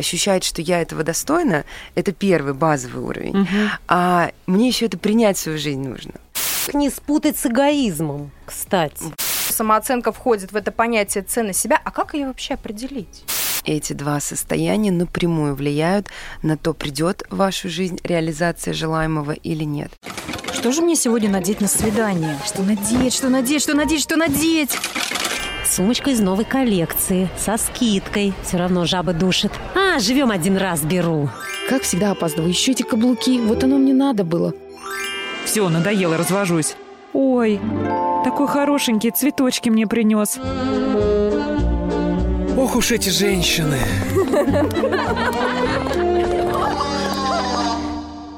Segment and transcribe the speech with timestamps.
[0.00, 3.42] ощущать, что я этого достойна, это первый базовый уровень.
[3.42, 3.70] Угу.
[3.88, 6.14] А мне еще это принять в свою жизнь нужно.
[6.72, 9.04] Не спутать с эгоизмом, кстати.
[9.48, 11.80] Самооценка входит в это понятие ценность себя.
[11.84, 13.24] А как ее вообще определить?
[13.64, 16.08] Эти два состояния напрямую влияют
[16.42, 19.92] на то, придет в вашу жизнь реализация желаемого или нет.
[20.52, 22.36] Что же мне сегодня надеть на свидание?
[22.44, 24.78] Что надеть, что надеть, что надеть, что надеть?
[25.70, 28.34] Сумочка из новой коллекции, со скидкой.
[28.42, 29.52] Все равно жаба душит.
[29.76, 31.30] А, живем один раз, беру.
[31.68, 32.48] Как всегда опаздываю.
[32.48, 33.38] Еще эти каблуки.
[33.38, 34.52] Вот оно мне надо было.
[35.44, 36.74] Все, надоело, развожусь.
[37.12, 37.60] Ой,
[38.24, 40.40] такой хорошенький, цветочки мне принес.
[42.56, 43.78] Ох уж эти женщины.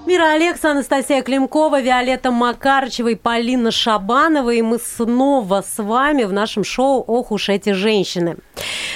[0.04, 4.50] Мира Алекса, Анастасия Климкова, Виолетта Макарычева и Полина Шабанова.
[4.50, 8.36] И мы снова с вами в нашем шоу «Ох уж эти женщины».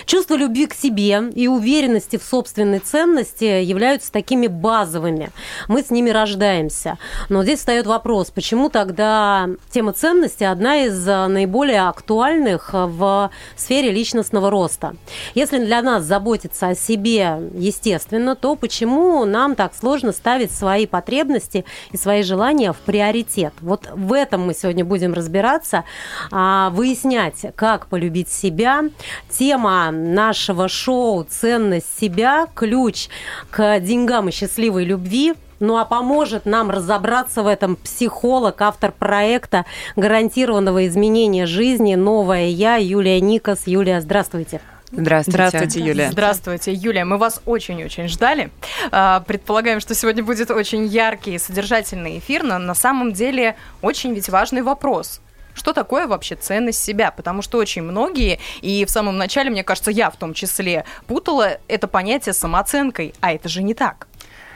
[0.04, 5.30] Чувство любви к себе и уверенности в собственной ценности являются такими базовыми.
[5.66, 6.98] Мы с ними рождаемся.
[7.28, 13.90] Но здесь встает вопрос, почему тогда тема ценности одна из э, наиболее актуальных в сфере
[13.90, 14.94] личностного роста?
[15.34, 21.66] Если для нас заботиться о себе естественно, то почему нам так сложно ставить свои потребности
[21.92, 23.52] и свои желания в приоритет?
[23.60, 25.84] Вот в этом мы сегодня будем разбираться,
[26.30, 28.84] а, выяснять, как полюбить себя.
[29.28, 32.46] Тема нашего шоу «Ценность себя.
[32.54, 33.08] Ключ
[33.50, 35.34] к деньгам и счастливой любви».
[35.60, 39.64] Ну а поможет нам разобраться в этом психолог, автор проекта
[39.96, 43.66] гарантированного изменения жизни «Новая я» Юлия Никас.
[43.66, 44.60] Юлия, здравствуйте.
[44.92, 45.30] Здравствуйте.
[45.30, 46.10] Здравствуйте, Юлия.
[46.10, 47.04] Здравствуйте, Юлия.
[47.04, 48.50] Мы вас очень-очень ждали.
[48.92, 54.14] А, предполагаем, что сегодня будет очень яркий и содержательный эфир, но на самом деле очень
[54.14, 55.20] ведь важный вопрос
[55.56, 59.90] что такое вообще ценность себя, потому что очень многие, и в самом начале, мне кажется,
[59.90, 64.06] я в том числе, путала это понятие самооценкой, а это же не так.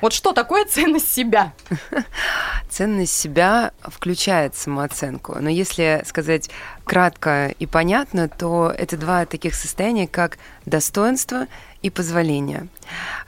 [0.01, 1.53] Вот что такое ценность себя?
[2.71, 5.37] Ценность себя включает самооценку.
[5.39, 6.49] Но если сказать
[6.85, 11.47] кратко и понятно, то это два таких состояния, как достоинство
[11.83, 12.69] и позволение.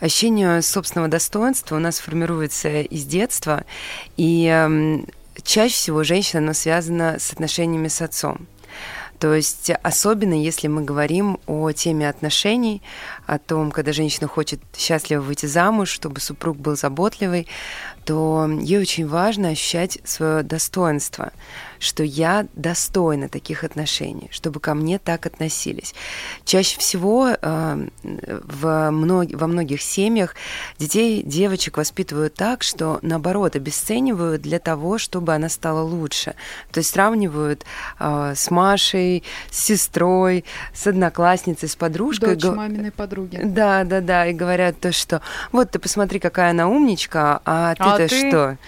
[0.00, 3.65] Ощущение собственного достоинства у нас формируется из детства,
[4.16, 5.06] и эм,
[5.43, 8.47] чаще всего женщина, она связана с отношениями с отцом.
[9.22, 12.83] То есть особенно если мы говорим о теме отношений,
[13.25, 17.47] о том, когда женщина хочет счастливо выйти замуж, чтобы супруг был заботливый,
[18.05, 21.33] то ей очень важно ощущать свое достоинство,
[21.79, 25.95] что я достойна таких отношений, чтобы ко мне так относились.
[26.45, 29.29] Чаще всего э, в мног...
[29.33, 30.37] во многих семьях
[30.79, 36.34] детей, девочек воспитывают так, что наоборот обесценивают для того, чтобы она стала лучше.
[36.71, 37.65] То есть сравнивают
[37.99, 42.37] э, с Машей, с сестрой, с одноклассницей, с подружкой.
[42.37, 43.41] Дочь маминой подруги.
[43.43, 45.21] Да, да, да, и говорят то, что
[45.51, 48.28] вот ты посмотри, какая она умничка, а а ты?
[48.28, 48.58] что?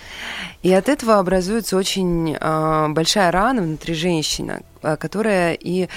[0.63, 5.89] И от этого образуется очень э, большая рана внутри женщины, э, которая и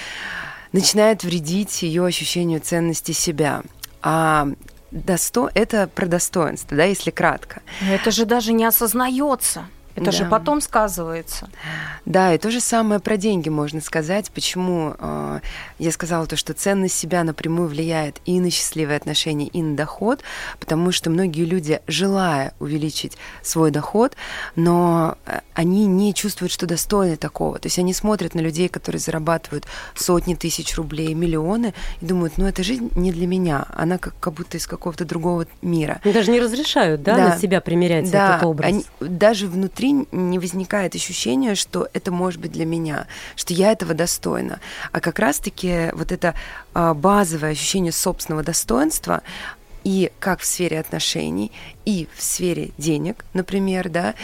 [0.72, 3.62] начинает вредить ее ощущению ценности себя.
[4.02, 4.48] А
[4.90, 5.50] досто...
[5.54, 7.62] это про достоинство, да, если кратко.
[7.80, 9.64] Но это же даже не осознается.
[9.98, 10.12] Это да.
[10.12, 11.48] же потом сказывается.
[12.04, 14.30] Да, и то же самое про деньги можно сказать.
[14.30, 15.40] Почему э,
[15.78, 20.22] я сказала то, что ценность себя напрямую влияет и на счастливые отношения, и на доход,
[20.60, 24.16] потому что многие люди, желая увеличить свой доход,
[24.56, 27.58] но э, они не чувствуют, что достойны такого.
[27.58, 32.46] То есть они смотрят на людей, которые зарабатывают сотни тысяч рублей, миллионы, и думают, ну
[32.46, 36.00] эта жизнь не для меня, она как, как будто из какого-то другого мира.
[36.04, 37.28] Они даже не разрешают, да, да.
[37.30, 38.36] на себя примерять да.
[38.36, 38.68] этот образ.
[38.68, 43.06] Они, даже внутри внутри не возникает ощущения, что это может быть для меня,
[43.36, 44.60] что я этого достойна.
[44.92, 46.34] А как раз-таки вот это
[46.74, 49.22] а, базовое ощущение собственного достоинства,
[49.84, 51.52] и как в сфере отношений,
[51.84, 54.14] и в сфере денег, например, да,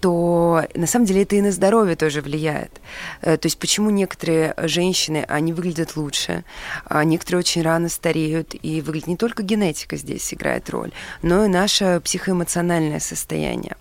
[0.00, 2.80] то на самом деле это и на здоровье тоже влияет.
[3.20, 6.44] Э, то есть почему некоторые женщины, они выглядят лучше,
[6.84, 10.90] а некоторые очень рано стареют, и выглядит не только генетика здесь играет роль,
[11.22, 13.76] но и наше психоэмоциональное состояние.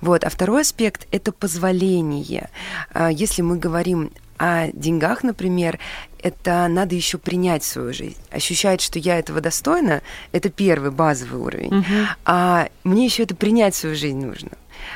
[0.00, 0.24] Вот.
[0.24, 2.50] А второй аспект– это позволение.
[2.92, 4.10] А если мы говорим
[4.40, 5.78] о деньгах, например,
[6.22, 8.16] это надо еще принять свою жизнь.
[8.30, 10.00] Ощущать, что я этого достойна,
[10.32, 11.78] это первый базовый уровень.
[11.80, 12.08] Угу.
[12.24, 14.52] А мне еще это принять свою жизнь нужно.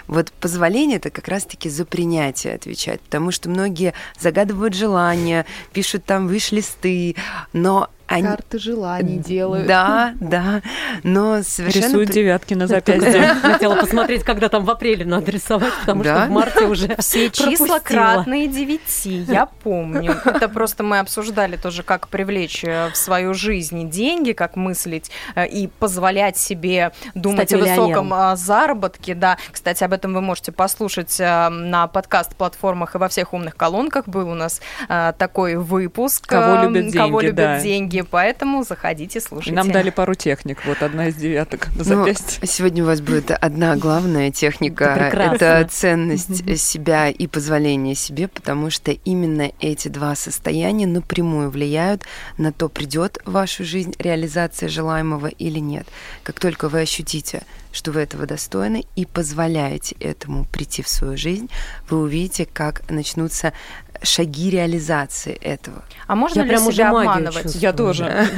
[0.06, 5.44] Вот позволение это как раз-таки за принятие отвечать, потому что многие загадывают желания,
[5.74, 7.14] пишут там виш-листы,
[7.52, 8.28] но они...
[8.28, 9.66] Карты желаний делают.
[9.66, 10.62] Да, да,
[11.02, 11.86] но совершенно...
[11.86, 13.34] Рисуют девятки на запястье.
[13.42, 17.80] Хотела посмотреть, когда там в апреле надо рисовать, потому что в марте уже Все числа
[17.80, 20.16] кратные девяти, я помню.
[20.24, 25.46] Это просто мы обсуждали тоже, как привлечь э, в свою жизнь деньги, как мыслить э,
[25.46, 29.14] и позволять себе думать о высоком а, заработке.
[29.14, 34.06] Да, кстати, об этом вы можете послушать а, на подкаст-платформах и во всех умных колонках.
[34.06, 34.60] Был у нас
[35.18, 36.26] такой выпуск.
[36.26, 37.60] Кого а, любят Кого деньги, любят да.
[37.60, 38.03] деньги.
[38.10, 39.54] Поэтому заходите, слушайте.
[39.54, 40.58] нам дали пару техник.
[40.66, 42.46] Вот одна из девяток на Ну, запястье.
[42.46, 44.84] сегодня у вас будет одна главная техника.
[44.84, 45.44] Это прекрасно.
[45.44, 52.02] Это ценность себя и позволение себе, потому что именно эти два состояния напрямую влияют
[52.38, 55.86] на то, придет в вашу жизнь реализация желаемого или нет.
[56.22, 57.42] Как только вы ощутите,
[57.72, 61.50] что вы этого достойны и позволяете этому прийти в свою жизнь,
[61.90, 63.52] вы увидите, как начнутся
[64.04, 65.84] шаги реализации этого.
[66.06, 67.42] А можно Я ли прям себя обманывать?
[67.42, 67.62] чувствую.
[67.62, 68.28] Я тоже.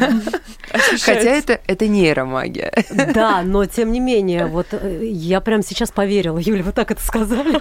[0.71, 2.73] Хотя это, это нейромагия.
[3.15, 6.39] Да, но тем не менее, вот э, я прям сейчас поверила.
[6.39, 7.61] Юля, вы так это сказали?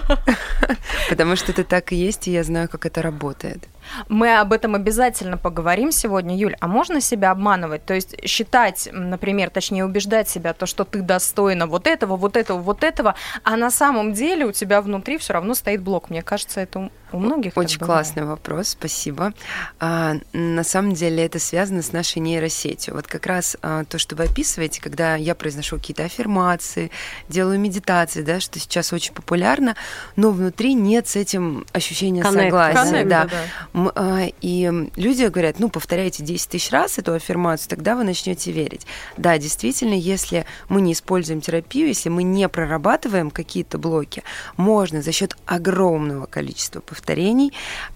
[1.08, 3.64] Потому что это так и есть, и я знаю, как это работает.
[4.08, 6.56] Мы об этом обязательно поговорим сегодня, Юль.
[6.60, 7.84] А можно себя обманывать?
[7.84, 12.58] То есть считать, например, точнее убеждать себя, то, что ты достойна вот этого, вот этого,
[12.58, 13.14] вот этого,
[13.44, 16.10] а на самом деле у тебя внутри все равно стоит блок.
[16.10, 17.56] Мне кажется, это у- многих.
[17.56, 18.06] Очень бывает.
[18.06, 19.32] классный вопрос, спасибо.
[19.80, 22.94] А, на самом деле это связано с нашей нейросетью.
[22.94, 26.90] Вот как раз а, то, что вы описываете, когда я произношу какие-то аффирмации,
[27.28, 29.76] делаю медитации, да, что сейчас очень популярно,
[30.16, 32.90] но внутри нет с этим ощущения Коннекта, согласия.
[32.90, 33.28] Коннект, да.
[33.72, 33.92] да.
[33.94, 38.86] А, И люди говорят, ну, повторяйте 10 тысяч раз эту аффирмацию, тогда вы начнете верить.
[39.16, 44.22] Да, действительно, если мы не используем терапию, если мы не прорабатываем какие-то блоки,
[44.56, 46.95] можно за счет огромного количества повторений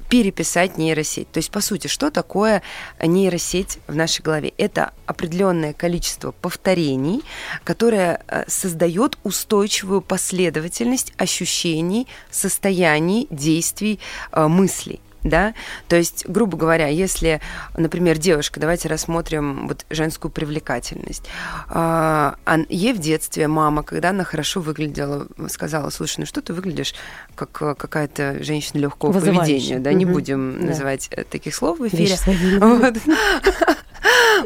[0.08, 1.30] переписать нейросеть.
[1.30, 2.62] То есть, по сути, что такое
[3.00, 4.52] нейросеть в нашей голове?
[4.58, 7.22] Это определенное количество повторений,
[7.64, 14.00] которое э, создает устойчивую последовательность ощущений, состояний, действий,
[14.32, 15.00] э, мыслей.
[15.22, 15.52] Да,
[15.88, 17.40] то есть, грубо говоря, если,
[17.76, 21.24] например, девушка, давайте рассмотрим вот женскую привлекательность.
[21.68, 26.54] А, ан- ей в детстве мама, когда она хорошо выглядела, сказала: слушай, ну что ты
[26.54, 26.94] выглядишь
[27.34, 30.66] как э, какая-то женщина легкого поведения, да, не будем Да.
[30.68, 32.16] называть э, таких слов в эфире.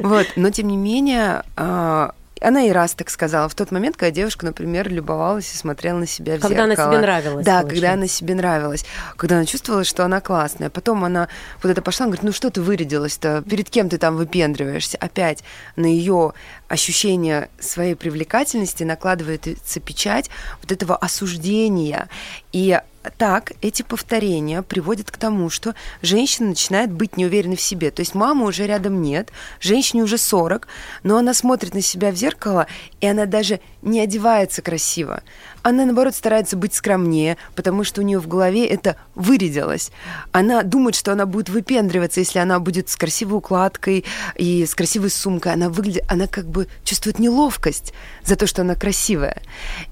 [0.01, 2.13] Вот, но тем не менее, а,
[2.45, 6.07] она и раз так сказала в тот момент, когда девушка, например, любовалась и смотрела на
[6.07, 6.93] себя в Когда она зеркало.
[6.93, 7.75] себе нравилась, Да, получается.
[7.75, 8.85] когда она себе нравилась.
[9.17, 10.71] Когда она чувствовала, что она классная.
[10.71, 11.29] Потом она
[11.63, 13.43] вот это пошла, она говорит, ну что ты вырядилась-то?
[13.49, 14.97] Перед кем ты там выпендриваешься?
[14.99, 15.43] Опять
[15.77, 16.33] на ее
[16.69, 20.31] ощущение своей привлекательности накладывается печать
[20.61, 22.09] вот этого осуждения.
[22.53, 22.81] И
[23.11, 27.91] так эти повторения приводят к тому, что женщина начинает быть неуверенной в себе.
[27.91, 29.31] То есть мамы уже рядом нет,
[29.61, 30.67] женщине уже 40,
[31.03, 32.67] но она смотрит на себя в зеркало,
[33.01, 35.23] и она даже не одевается красиво.
[35.63, 39.91] Она, наоборот, старается быть скромнее, потому что у нее в голове это вырядилось.
[40.33, 44.05] Она думает, что она будет выпендриваться, если она будет с красивой укладкой
[44.37, 45.53] и с красивой сумкой.
[45.53, 49.41] Она выглядит, она как бы чувствует неловкость за то, что она красивая.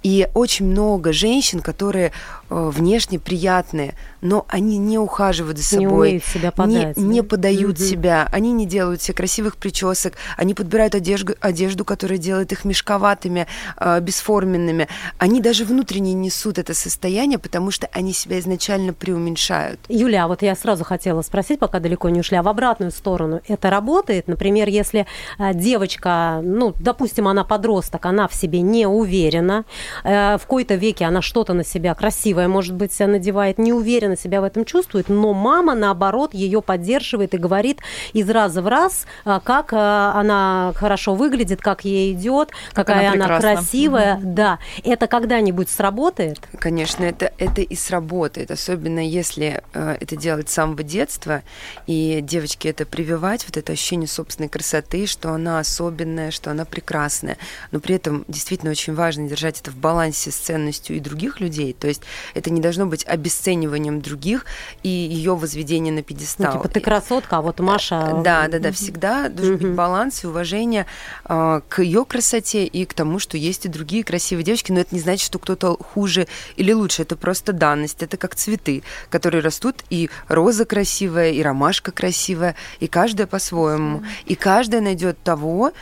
[0.03, 2.12] И очень много женщин, которые
[2.52, 7.28] внешне приятные, но они не ухаживают за Не собой, умеют себя не, подать, не да?
[7.28, 7.86] подают Мгм.
[7.86, 13.46] себя, они не делают себе красивых причесок, они подбирают одежду, одежду которая делает их мешковатыми,
[13.78, 14.88] э, бесформенными.
[15.19, 19.80] Они даже внутренне несут это состояние, потому что они себя изначально преуменьшают.
[19.88, 23.40] Юля, а вот я сразу хотела спросить, пока далеко не ушли, а в обратную сторону
[23.48, 24.28] это работает?
[24.28, 25.06] Например, если
[25.38, 29.64] э, девочка, ну, допустим, она подросток, она в себе не уверена,
[30.05, 33.72] э, в какой-то веке она что-то на себя красивое, может быть, надевает, не
[34.12, 37.81] уверенно себя в этом чувствует, но мама, наоборот, ее поддерживает и говорит
[38.12, 43.26] из раза в раз, э, как э, она хорошо выглядит, как ей идет, какая она
[43.26, 44.20] она, красивая.
[44.22, 46.40] Да, это когда-нибудь сработает?
[46.58, 51.42] Конечно, это, это и сработает, особенно если э, это делать с самого детства,
[51.86, 57.36] и девочке это прививать, вот это ощущение собственной красоты, что она особенная, что она прекрасная.
[57.70, 61.72] Но при этом действительно очень важно держать это в балансе с ценностью и других людей.
[61.72, 62.02] То есть
[62.34, 64.44] это не должно быть обесцениванием других
[64.82, 66.53] и ее возведение на Ну, пьедестал.
[66.53, 68.21] типа, ты красотка, а вот Маша...
[68.23, 70.87] Да, да, да, всегда должен быть баланс и уважение
[71.25, 74.94] э, к ее красоте и к тому, что есть и другие красивые девочки, но это
[74.94, 79.85] не значит, что кто-то хуже или лучше, это просто данность, это как цветы, которые растут,
[79.91, 85.73] и роза красивая, и ромашка красивая, и каждая по-своему, и каждая найдет того,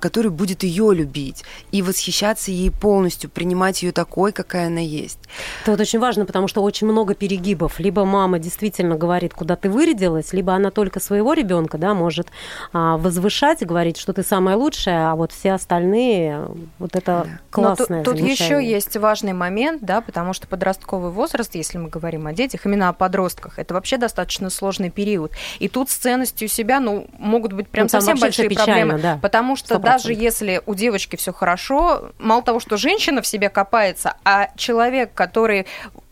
[0.00, 5.18] который будет ее любить и восхищаться ей полностью, принимать ее такой, какая она есть.
[5.62, 7.69] Это вот очень важно, потому что очень много перегибов.
[7.78, 12.28] Либо мама действительно говорит, куда ты вырядилась, либо она только своего ребенка, да, может
[12.72, 16.46] а, возвышать и говорить, что ты самая лучшая, а вот все остальные,
[16.78, 21.54] вот это Но классное тут, тут еще есть важный момент, да, потому что подростковый возраст,
[21.54, 25.32] если мы говорим о детях, именно о подростках, это вообще достаточно сложный период.
[25.58, 28.98] И тут с ценностью себя, ну, могут быть прям Ну, совсем большие печально, проблемы.
[28.98, 29.18] да.
[29.20, 29.78] Потому что 100%.
[29.80, 35.12] даже если у девочки все хорошо, мало того, что женщина в себе копается, а человек,
[35.14, 35.66] который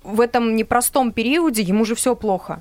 [0.08, 2.60] в этом непростом периоде, ему же все плохо.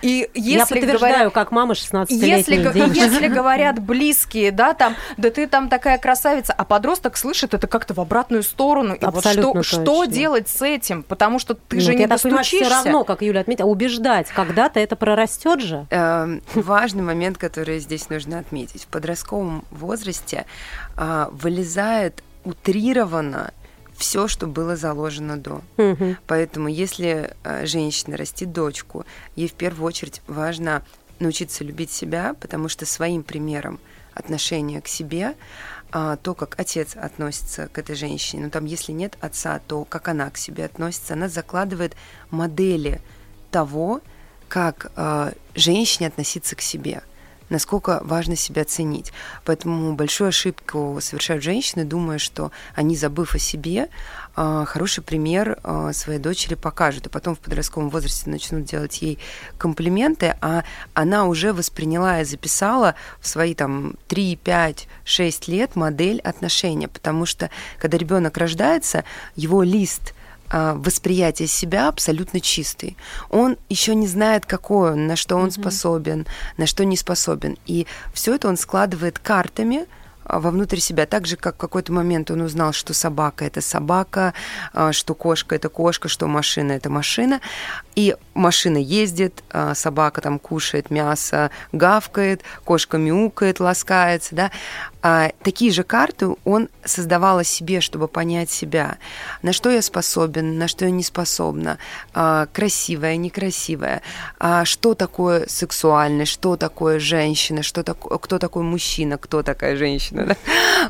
[0.00, 2.54] И если Я подтверждаю, говорят- как мама 16-летней если,
[2.98, 7.92] если говорят близкие, да, там, да ты там такая красавица, а подросток слышит это как-то
[7.92, 8.94] в обратную сторону.
[8.94, 10.12] И вот Абсолютно что, что точно.
[10.14, 11.02] делать с этим?
[11.02, 12.84] Потому что ты Ну, же вот не я так понимаю, все достучишься.
[12.84, 14.28] равно, как Юля отметила, убеждать.
[14.28, 15.86] Когда-то это прорастет же.
[15.90, 18.84] Эм, Важный момент, который здесь нужно отметить.
[18.84, 20.46] В подростковом возрасте
[20.96, 23.52] а, вылезает утрированно
[23.96, 25.62] все, что было заложено до.
[25.76, 26.16] Мгм.
[26.26, 30.84] Поэтому, если э, женщина растит дочку, ей в первую очередь важно
[31.18, 33.78] научиться любить себя, потому что своим примером
[34.14, 35.34] отношения к себе,
[35.92, 40.08] а, то, как отец относится к этой женщине, ну там, если нет отца, то как
[40.08, 41.94] она к себе относится, она закладывает
[42.30, 43.00] модели
[43.50, 44.00] того,
[44.48, 47.02] как э, женщине относиться к себе
[47.48, 49.12] насколько важно себя ценить.
[49.44, 53.88] Поэтому большую ошибку совершают женщины, думая, что они, забыв о себе,
[54.34, 59.18] а, хороший пример а, своей дочери покажут, и потом в подростковом возрасте начнут делать ей
[59.58, 66.20] комплименты, а она уже восприняла и записала в свои там 3, 5, 6 лет модель
[66.20, 69.04] отношения, потому что когда ребенок рождается,
[69.36, 72.96] его лист а, восприятие себя абсолютно чистый.
[73.30, 76.26] Он еще не знает, какой он, на что он способен,
[76.56, 77.56] на что не способен.
[77.66, 79.86] И все это он складывает картами а,
[80.28, 81.06] вовнутрь себя.
[81.06, 84.34] Так же, как в какой-то момент он узнал, что собака это собака,
[84.72, 87.40] а, что кошка это кошка, что машина это машина.
[87.94, 94.50] И машина ездит, а, собака там кушает мясо, гавкает, кошка мяукает, ласкается, да.
[95.02, 98.98] А такие же карты он создавал о себе, чтобы понять себя,
[99.42, 101.78] на что я способен, на что я не способна,
[102.12, 104.02] а, красивая, некрасивая,
[104.38, 110.15] а что такое сексуальность, что такое женщина, что такое, кто такой мужчина, кто такая женщина,
[110.24, 110.36] да?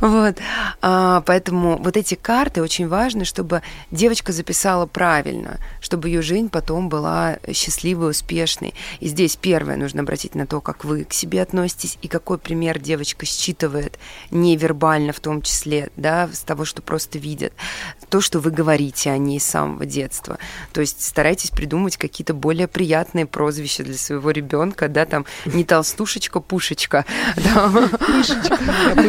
[0.00, 0.36] Вот.
[0.82, 6.88] А, поэтому вот эти карты очень важно, чтобы девочка записала правильно, чтобы ее жизнь потом
[6.88, 8.74] была счастливой, успешной.
[9.00, 12.78] И здесь первое нужно обратить на то, как вы к себе относитесь и какой пример
[12.78, 13.98] девочка считывает
[14.30, 17.52] невербально в том числе, да, с того, что просто видят,
[18.08, 20.38] то, что вы говорите о ней с самого детства.
[20.72, 26.40] То есть старайтесь придумать какие-то более приятные прозвища для своего ребенка, да, там не толстушечка,
[26.40, 27.04] пушечка,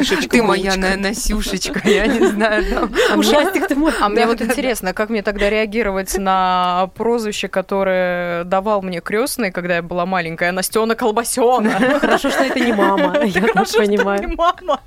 [0.10, 2.90] да, ты моя на- Насюшечка, я не знаю.
[3.16, 3.94] Ужастик ты мой.
[4.00, 9.76] А мне вот интересно, как мне тогда реагировать на прозвище, которое давал мне крестный, когда
[9.78, 12.00] я была маленькая, Настена Колбасена.
[12.00, 14.28] Хорошо, что это не мама, я Хорошо, что понимаю.
[14.28, 14.82] не мама.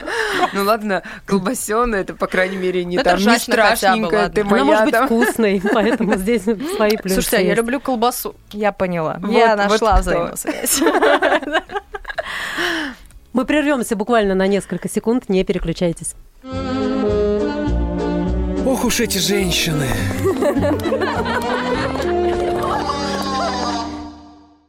[0.52, 4.64] Ну ладно, колбасена, это, по крайней мере, не Это там, не страшненькая, ты Она моя
[4.64, 8.34] может быть вкусной, поэтому здесь свои плюсы Слушайте, а я люблю колбасу.
[8.52, 9.18] Я поняла.
[9.28, 10.82] Я нашла взаимосвязь.
[13.32, 16.14] Мы прервемся буквально на несколько секунд, не переключайтесь.
[18.66, 19.86] Ох уж эти женщины.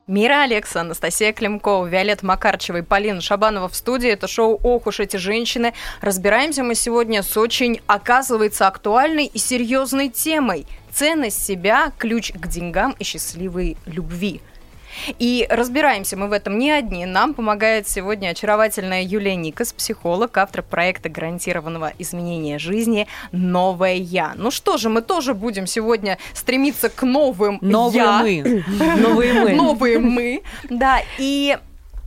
[0.07, 4.09] Мира Алекса, Анастасия Климкова, Виолетта Макарчева и Полина Шабанова в студии.
[4.09, 5.73] Это шоу «Ох уж эти женщины».
[6.01, 10.67] Разбираемся мы сегодня с очень, оказывается, актуальной и серьезной темой.
[10.91, 14.41] Ценность себя– ключ к деньгам и счастливой любви.
[15.19, 17.05] И разбираемся мы в этом не одни.
[17.05, 24.33] Нам помогает сегодня очаровательная Юлия Никас, психолог, автор проекта гарантированного изменения жизни «Новое я».
[24.35, 28.19] Ну что же, мы тоже будем сегодня стремиться к новым Новые «я».
[28.21, 28.63] мы.
[28.97, 29.53] Новые мы.
[29.53, 30.43] Новые мы.
[30.69, 31.57] Да, и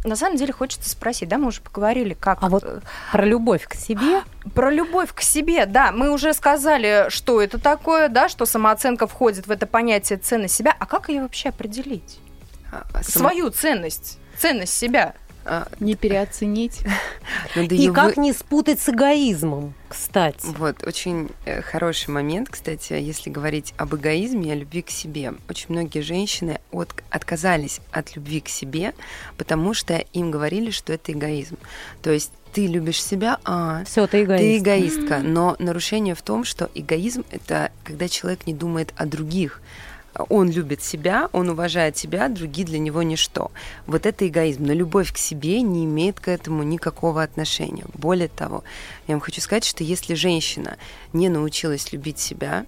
[0.04, 3.66] на самом деле хочется спросить, да, мы уже поговорили, как А вот э, про любовь
[3.66, 4.22] к себе
[4.54, 9.46] про любовь к себе, да, мы уже сказали, что это такое, да, что самооценка входит
[9.46, 12.20] в это понятие ценность себя, а как ее вообще определить?
[12.92, 15.14] А, Свою ценность, ценность себя.
[15.44, 16.80] а, Не переоценить.
[17.56, 20.38] надо и как вы- не спутать с эгоизмом, кстати.
[20.58, 25.34] Вот, очень э, хороший момент, кстати, если говорить об эгоизме и о любви к себе.
[25.48, 28.94] Очень многие женщины от- отказались от любви к себе,
[29.36, 31.58] потому что им говорили, что это эгоизм.
[32.02, 34.42] То есть ты любишь себя, а Все, ты эгоист.
[34.42, 35.18] ты эгоистка.
[35.18, 39.60] Но нарушение в том, что эгоизм это когда человек не думает о других.
[40.28, 43.50] Он любит себя, он уважает себя, другие для него ничто.
[43.86, 44.64] Вот это эгоизм.
[44.64, 47.84] Но любовь к себе не имеет к этому никакого отношения.
[47.94, 48.64] Более того,
[49.08, 50.76] я вам хочу сказать, что если женщина
[51.12, 52.66] не научилась любить себя,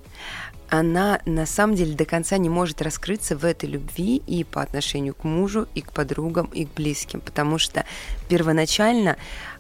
[0.69, 5.15] она на самом деле до конца не может раскрыться в этой любви и по отношению
[5.15, 7.85] к мужу, и к подругам, и к близким, потому что
[8.29, 9.17] первоначально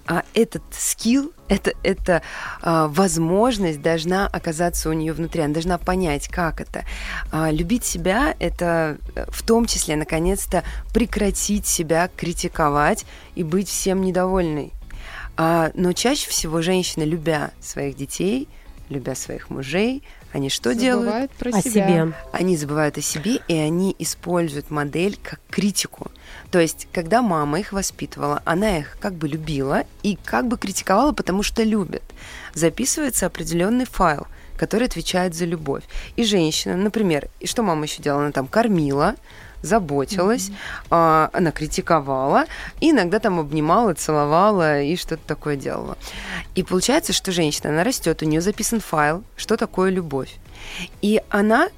[0.06, 2.22] а, этот скилл, это, это
[2.62, 6.84] а, возможность должна оказаться у нее внутри, она должна понять, как это.
[7.32, 14.02] А, любить себя– это э, в том числе, наконец-то, прекратить себя критиковать и быть всем
[14.02, 14.72] недовольной.
[15.36, 18.48] А, но чаще всего женщины, любя своих детей,
[18.88, 20.02] любя своих мужей,
[20.36, 21.30] они что делают?
[21.32, 21.70] про О себя.
[21.70, 22.12] себе.
[22.32, 26.10] Они забывают о себе, и они используют модель как критику.
[26.50, 31.12] То есть, когда мама их воспитывала, она их как бы любила и как бы критиковала,
[31.12, 32.02] потому что любит.
[32.54, 34.26] Записывается определенный файл,
[34.58, 35.84] который отвечает за любовь.
[36.16, 38.22] И женщина, например, и что мама еще делала?
[38.24, 39.16] Она там кормила,
[39.66, 40.50] заботилась,
[40.90, 42.46] а, она критиковала,
[42.80, 45.98] и иногда там обнимала, целовала и что-то такое делала.
[46.54, 50.36] И получается, что женщина, она растет, у нее записан файл, что такое любовь.
[51.02, 51.68] И она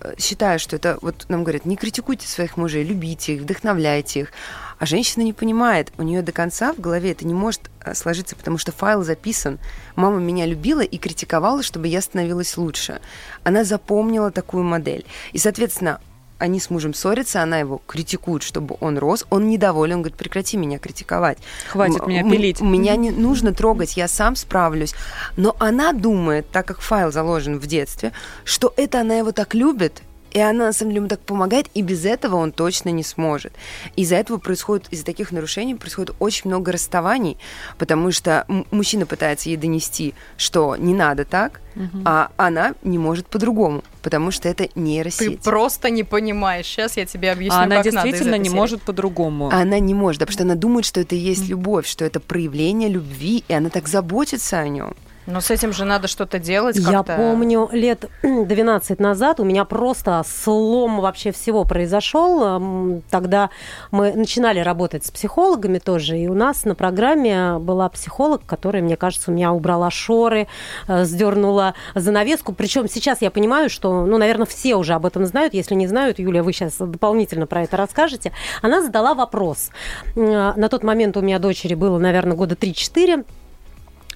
[0.00, 4.32] э, считая, что это, вот нам говорят, не критикуйте своих мужей, любите их, вдохновляйте их.
[4.78, 8.36] А женщина не понимает, у нее до конца в голове это не может э, сложиться,
[8.36, 9.58] потому что файл записан.
[9.94, 13.00] Мама меня любила и критиковала, чтобы я становилась лучше.
[13.42, 15.06] Она запомнила такую модель.
[15.32, 16.00] И, соответственно,
[16.38, 20.56] они с мужем ссорятся, она его критикует, чтобы он рос, он недоволен, он говорит, прекрати
[20.56, 21.38] меня критиковать.
[21.70, 22.60] Хватит М- меня пилить.
[22.60, 24.94] Меня не нужно трогать, я сам справлюсь.
[25.36, 28.12] Но она думает, так как файл заложен в детстве,
[28.44, 30.02] что это она его так любит,
[30.36, 33.54] и она на самом деле ему так помогает, и без этого он точно не сможет.
[33.96, 37.38] Из-за этого происходит, из-за таких нарушений происходит очень много расставаний,
[37.78, 41.62] потому что мужчина пытается ей донести, что не надо так,
[42.04, 45.40] а она не может по-другому, потому что это Ты нейросеть.
[45.40, 46.66] просто не понимаешь.
[46.66, 48.56] Сейчас я тебе объясню, А она действительно не серии.
[48.56, 49.48] может по-другому.
[49.50, 52.20] Она не может, да, потому что она думает, что это и есть любовь, что это
[52.20, 54.94] проявление любви, и она так заботится о нем.
[55.26, 60.22] Но с этим же надо что-то делать Я помню, лет 12 назад у меня просто
[60.26, 63.02] слом вообще всего произошел.
[63.10, 63.50] Тогда
[63.90, 68.96] мы начинали работать с психологами тоже, и у нас на программе была психолог, которая, мне
[68.96, 70.46] кажется, у меня убрала шоры,
[70.88, 72.52] э, сдернула занавеску.
[72.52, 75.54] Причем сейчас я понимаю, что, ну, наверное, все уже об этом знают.
[75.54, 78.32] Если не знают, Юлия, вы сейчас дополнительно про это расскажете.
[78.62, 79.70] Она задала вопрос.
[80.14, 83.24] М, На тот момент у меня дочери было, наверное, года 3-4.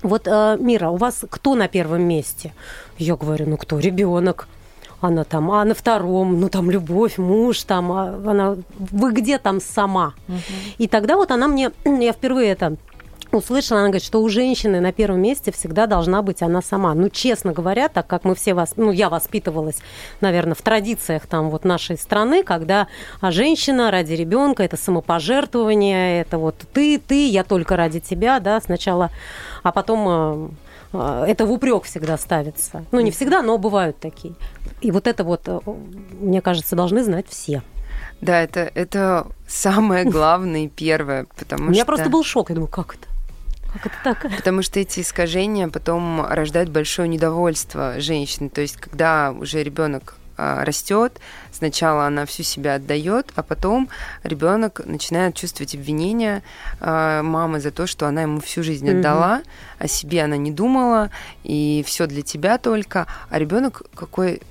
[0.02, 2.52] Вот, э, Мира, у вас кто на первом месте?
[2.98, 3.78] Я говорю, ну кто?
[3.78, 4.48] Ребенок.
[5.00, 9.58] Она там, а на втором, ну там любовь, муж, там, а она, вы где там
[9.60, 10.12] сама?
[10.76, 12.76] И тогда вот она мне, я впервые это
[13.32, 16.94] услышала, она говорит, что у женщины на первом месте всегда должна быть она сама.
[16.94, 19.78] Ну, честно говоря, так как мы все вас, ну, я воспитывалась,
[20.20, 22.88] наверное, в традициях там вот нашей страны, когда
[23.20, 28.60] а женщина ради ребенка, это самопожертвование, это вот ты, ты, я только ради тебя, да,
[28.60, 29.10] сначала,
[29.62, 30.48] а потом э,
[30.92, 32.84] э, это в упрек всегда ставится.
[32.92, 34.34] Ну, не всегда, но бывают такие.
[34.80, 35.60] И вот это вот, э,
[36.20, 37.62] мне кажется, должны знать все.
[38.20, 41.86] Да, это, это самое главное и первое, потому У меня что...
[41.86, 42.50] просто был шок.
[42.50, 43.09] Я думаю, как это?
[43.72, 44.36] Как это так?
[44.36, 48.48] Потому что эти искажения потом рождают большое недовольство женщины.
[48.48, 51.20] То есть, когда уже ребенок растет,
[51.52, 53.88] сначала она всю себя отдает, а потом
[54.22, 56.42] ребенок начинает чувствовать обвинения
[56.80, 59.42] а, мамы за то, что она ему всю жизнь отдала,
[59.78, 61.10] о себе она не думала,
[61.44, 63.06] и все для тебя только.
[63.28, 64.49] А ребенок какой а,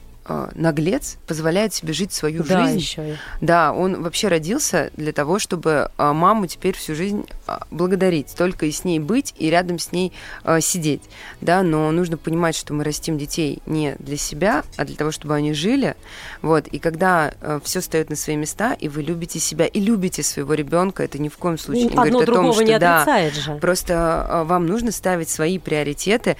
[0.56, 2.80] наглец позволяет себе жить свою Да, жизнь.
[2.80, 3.18] еще.
[3.42, 8.66] Да, он вообще родился для того, чтобы а, маму теперь всю жизнь а, благодарить, только
[8.66, 10.14] и с ней быть и рядом с ней
[10.62, 11.02] сидеть,
[11.42, 15.36] да, но нужно понимать, что мы растим детей не для себя, а для того, чтобы
[15.36, 15.96] они жили,
[16.42, 20.54] вот, и когда все встает на свои места, и вы любите себя, и любите своего
[20.54, 23.56] ребенка, это ни в коем случае не Одно говорит о том, что не да, же.
[23.56, 26.38] Просто вам нужно ставить свои приоритеты,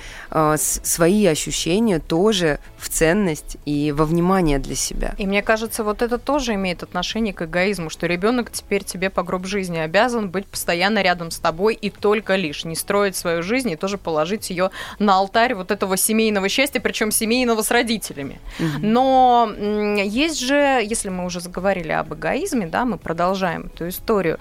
[0.58, 5.16] свои ощущения тоже в ценность и во внимание для себя.
[5.18, 9.24] И мне кажется, вот это тоже имеет отношение к эгоизму, что ребенок теперь тебе по
[9.24, 13.72] гроб жизни обязан быть постоянно рядом с тобой и только лишь не строить свою жизнь
[13.72, 18.40] и тоже положить ее на алтарь вот этого семейного счастья, причем семейного с родителями.
[18.80, 24.40] Но м, есть же, если мы уже заговорили об эгоизме, да, мы продолжаем эту историю.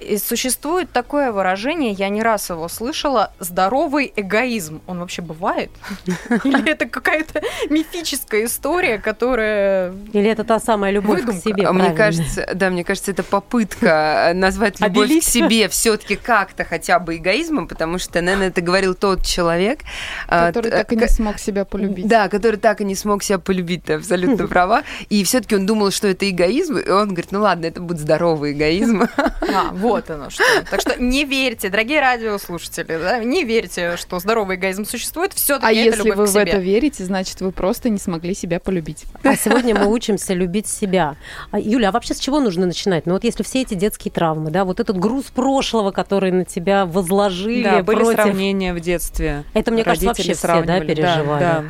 [0.00, 4.80] И существует такое выражение, я не раз его слышала, здоровый эгоизм.
[4.86, 5.70] Он вообще бывает?
[6.44, 9.92] Или это какая-то мифическая история, которая...
[10.12, 11.40] Или это та самая любовь Выдумка.
[11.40, 11.66] к себе?
[11.66, 11.96] А мне правильно?
[11.96, 15.24] кажется, да, мне кажется, это попытка назвать любовь Обелить.
[15.24, 19.80] к себе все-таки как-то хотя бы эгоизмом, потому что, наверное, это говорил тот человек,
[20.26, 22.06] а, Который так и не смог себя полюбить.
[22.06, 24.82] Да, который так и не смог себя полюбить, ты абсолютно права.
[25.08, 28.52] И все-таки он думал, что это эгоизм, и он говорит, ну ладно, это будет здоровый
[28.52, 29.02] эгоизм.
[29.16, 29.89] А, вот.
[29.90, 30.42] Вот оно что.
[30.70, 35.32] Так что не верьте, дорогие радиослушатели, да, не верьте, что здоровый эгоизм существует.
[35.32, 39.04] Все-таки А это если вы в это верите, значит, вы просто не смогли себя полюбить.
[39.22, 41.16] А сегодня мы учимся любить себя.
[41.50, 43.06] А, Юля, а вообще с чего нужно начинать?
[43.06, 46.86] Ну вот если все эти детские травмы, да, вот этот груз прошлого, который на тебя
[46.86, 48.22] возложили Да, были против...
[48.22, 49.44] сравнения в детстве.
[49.54, 51.40] Это, мне кажется, Родители вообще все, да, переживали.
[51.40, 51.64] Да,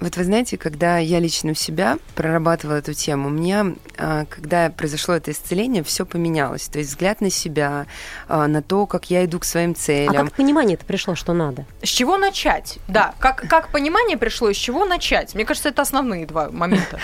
[0.00, 4.70] Вот вы знаете, когда я лично у себя прорабатывала эту тему, у меня, а, когда
[4.70, 6.68] произошло это исцеление, все поменялось.
[6.68, 7.86] То есть взгляд на себя,
[8.28, 10.26] а, на то, как я иду к своим А целям.
[10.28, 11.66] как понимание это пришло, что надо?
[11.82, 12.78] С чего начать?
[12.86, 15.34] Да, как, как понимание пришло, и с чего начать?
[15.34, 16.98] Мне кажется, это основные два момента.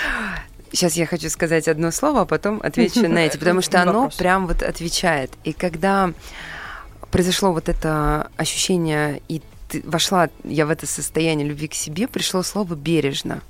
[0.71, 4.47] Сейчас я хочу сказать одно слово, а потом отвечу на эти, потому что оно прям
[4.47, 5.33] вот отвечает.
[5.43, 6.13] И когда
[7.11, 12.43] произошло вот это ощущение, и ты- вошла я в это состояние любви к себе, пришло
[12.43, 13.41] слово бережно.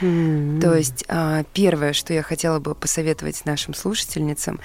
[0.00, 4.58] То есть а, первое, что я хотела бы посоветовать нашим слушательницам,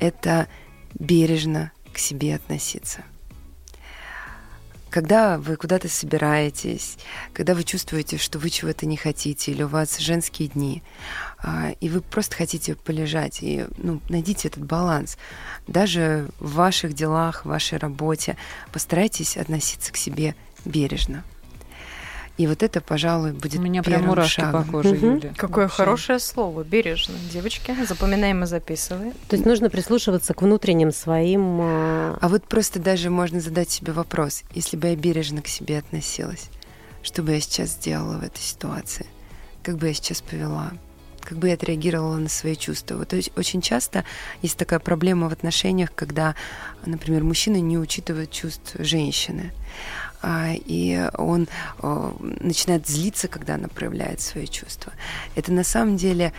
[0.00, 0.48] это
[0.94, 3.04] бережно к себе относиться.
[4.90, 6.98] Когда вы куда-то собираетесь,
[7.32, 10.82] когда вы чувствуете, что вы чего-то не хотите, или у вас женские дни,
[11.38, 15.16] а, и вы просто хотите полежать, и ну, найдите этот баланс.
[15.68, 18.36] Даже в ваших делах, в вашей работе
[18.72, 21.22] постарайтесь относиться к себе бережно.
[22.40, 24.64] И вот это, пожалуй, будет У меня прям мурашки шагом.
[24.64, 25.14] по коже, Мгм.
[25.16, 25.34] Юля.
[25.36, 25.76] Какое Вообще.
[25.76, 27.14] хорошее слово, бережно.
[27.30, 29.12] Девочки, запоминаем и записываем.
[29.28, 31.58] То есть нужно прислушиваться к внутренним своим...
[31.60, 35.76] а, А вот просто даже можно задать себе вопрос, если бы я бережно к себе
[35.76, 36.48] относилась,
[37.02, 39.04] что бы я сейчас сделала в этой ситуации?
[39.62, 40.72] Как бы я сейчас повела?
[41.20, 42.94] Как бы я отреагировала на свои чувства?
[42.96, 44.04] Вот оч- очень часто
[44.40, 46.34] есть такая проблема в отношениях, когда,
[46.86, 49.52] например, мужчина не учитывает чувств женщины.
[50.22, 51.48] А, и он
[51.82, 54.92] э, начинает злиться, когда она проявляет свои чувства.
[55.34, 56.32] Это на самом деле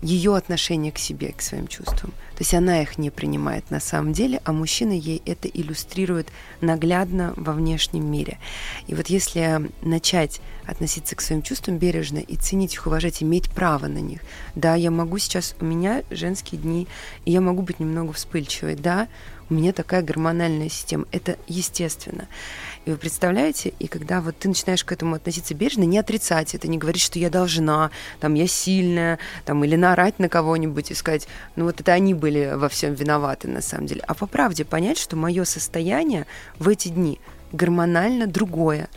[0.00, 2.14] ее отношение к себе, к своим чувствам.
[2.36, 6.28] То есть она их не принимает на самом деле, а мужчина ей это иллюстрирует
[6.60, 8.38] наглядно во внешнем мире.
[8.86, 13.86] И вот если начать относиться к своим чувствам бережно и ценить их, уважать, иметь право
[13.86, 14.20] на них.
[14.54, 16.86] Да, я могу сейчас, у меня женские дни,
[17.24, 18.74] и я могу быть немного вспыльчивой.
[18.74, 19.08] Да,
[19.48, 21.06] у меня такая гормональная система.
[21.12, 22.26] Это естественно.
[22.84, 26.66] И вы представляете, и когда вот ты начинаешь к этому относиться бережно, не отрицать это,
[26.66, 31.28] не говорить, что я должна, там, я сильная, там, или наорать на кого-нибудь и сказать,
[31.54, 34.02] ну вот это они были во всем виноваты на самом деле.
[34.06, 36.26] А по правде понять, что мое состояние
[36.58, 37.20] в эти дни
[37.52, 38.88] гормонально другое.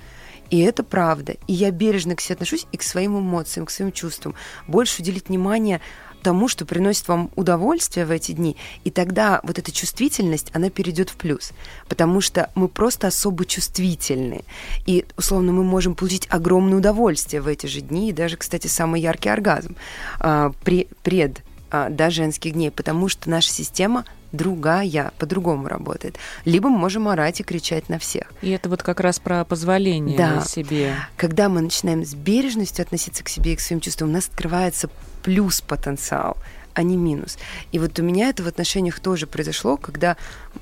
[0.49, 1.35] И это правда.
[1.47, 4.35] И я бережно к себе отношусь и к своим эмоциям, к своим чувствам.
[4.67, 5.79] Больше уделить внимание
[6.21, 11.09] тому, что приносит вам удовольствие в эти дни, и тогда вот эта чувствительность, она перейдет
[11.09, 11.51] в плюс,
[11.87, 14.43] потому что мы просто особо чувствительны,
[14.85, 19.01] и, условно, мы можем получить огромное удовольствие в эти же дни, и даже, кстати, самый
[19.01, 19.75] яркий оргазм
[20.19, 26.17] а, пре- пред да, женских дней, потому что наша система другая, по-другому работает.
[26.45, 28.31] Либо мы можем орать и кричать на всех.
[28.41, 30.41] И это вот как раз про позволение Да.
[30.41, 30.93] себе.
[31.17, 34.89] Когда мы начинаем с бережностью относиться к себе и к своим чувствам, у нас открывается
[35.23, 36.37] плюс потенциал,
[36.79, 37.37] а не минус.
[37.73, 40.15] И вот у меня это в отношениях тоже произошло, когда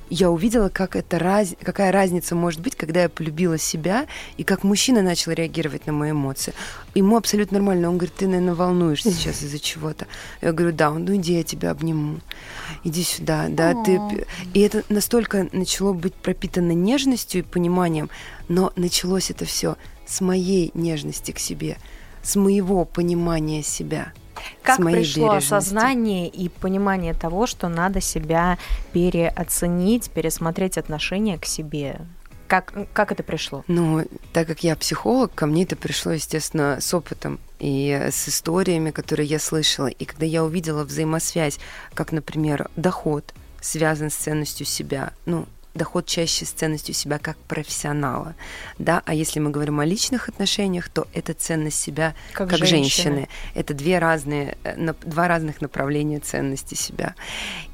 [0.10, 1.54] я увидела, как это раз...
[1.62, 6.10] какая разница может быть, когда я полюбила себя, и как мужчина начал реагировать на мои
[6.10, 6.56] эмоции.
[6.96, 7.90] Ему абсолютно нормально.
[7.90, 10.08] Он говорит, ты, наверное, волнуешься сейчас из-за чего-то.
[10.42, 12.20] Я говорю, да, он, ну иди, я тебя обниму.
[12.84, 14.02] Иди сюда, да, ты...
[14.56, 18.10] И это настолько начало быть пропитано нежностью и пониманием,
[18.48, 19.76] но началось это все
[20.08, 21.78] с моей нежности к себе,
[22.24, 24.14] с моего понимания себя.
[24.62, 28.58] Как пришло осознание и понимание того, что надо себя
[28.94, 32.02] переоценить, пересмотреть отношение к себе?
[32.48, 33.64] Как, как это пришло?
[33.68, 38.92] Ну, так как я психолог, ко мне это пришло, естественно, с опытом и с историями,
[38.92, 39.88] которые я слышала.
[39.88, 41.60] И когда я увидела взаимосвязь,
[41.94, 45.46] как, например, доход связан с ценностью себя, ну,
[45.78, 48.36] доход чаще с ценностью себя как профессионала,
[48.80, 52.78] да, а если мы говорим о личных отношениях, то это ценность себя Как как, женщины.
[52.88, 53.30] женщины.
[53.54, 57.16] Это две разные, э, два разных направления ценности себя.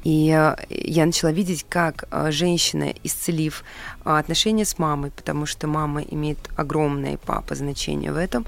[0.04, 3.64] И э, я начала видеть, как э, женщина, исцелив
[4.04, 8.46] отношения с мамой, потому что мама имеет огромное папа значение в этом,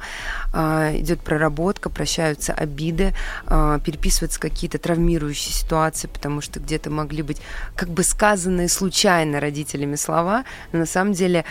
[0.52, 3.14] э, идет проработка, прощаются обиды,
[3.46, 7.40] э, переписываются какие-то травмирующие ситуации, потому что где-то могли быть
[7.74, 11.44] как бы сказанные случайно родителями слова, но на самом деле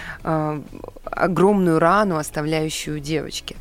[1.06, 3.56] огромную рану, оставляющую девочки.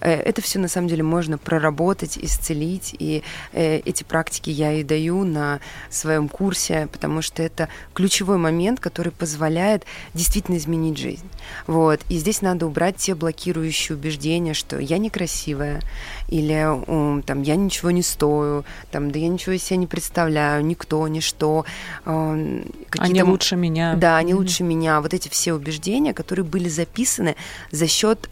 [0.00, 4.84] Э, это все на самом деле можно проработать, исцелить, и э, эти практики я и
[4.84, 9.84] даю на своем курсе, потому что это ключевой момент, который позволяет
[10.14, 11.28] действительно изменить жизнь.
[11.66, 12.00] Вот.
[12.08, 15.80] И здесь надо убрать те блокирующие убеждения, что я некрасивая,
[16.28, 21.06] или там, я ничего не стою, там, да я ничего из себя не представляю, никто,
[21.08, 21.64] ничто.
[22.04, 22.62] Э,
[22.98, 23.94] они лучше меня.
[23.94, 24.36] Да, они mm-hmm.
[24.36, 25.00] лучше меня.
[25.00, 27.36] Вот эти все убеждения, которые были записаны
[27.70, 28.28] за счет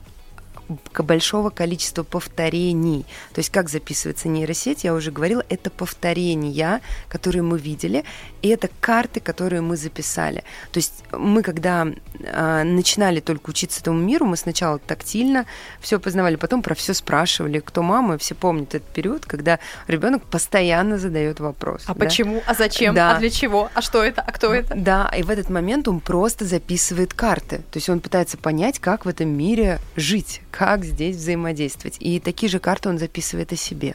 [0.96, 3.04] большого количества повторений.
[3.33, 8.04] То есть как записывается нейросеть, я уже говорила, это повторения, которые мы видели,
[8.42, 10.44] и это карты, которые мы записали.
[10.70, 11.87] То есть мы, когда
[12.20, 15.46] э, начинали только учиться этому миру, мы сначала тактильно
[15.81, 20.98] все познавали, потом про все спрашивали, кто мама, все помнят этот период, когда ребенок постоянно
[20.98, 21.85] задает вопрос.
[21.87, 22.04] А да?
[22.04, 22.42] почему?
[22.46, 22.94] А зачем?
[22.94, 23.16] Да.
[23.16, 23.70] А для чего?
[23.74, 24.22] А что это?
[24.22, 24.74] А кто это?
[24.74, 27.59] Да, и в этот момент он просто записывает карты.
[27.70, 31.99] То есть он пытается понять, как в этом мире жить, как здесь взаимодействовать.
[32.01, 33.94] И такие же карты он записывает о себе.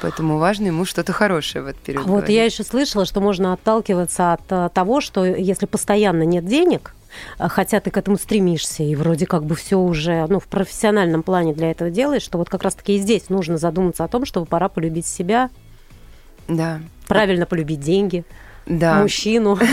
[0.00, 2.04] Поэтому важно ему что-то хорошее в этот период.
[2.04, 6.44] А вот я еще слышала, что можно отталкиваться от э, того, что если постоянно нет
[6.44, 6.96] денег,
[7.38, 11.22] э, хотя ты к этому стремишься, и вроде как бы все уже ну, в профессиональном
[11.22, 14.46] плане для этого делаешь, что вот как раз-таки и здесь нужно задуматься о том, чтобы
[14.46, 15.50] пора полюбить себя.
[16.48, 16.80] Да.
[17.06, 18.24] Правильно полюбить деньги
[18.66, 19.02] да.
[19.02, 19.58] мужчину.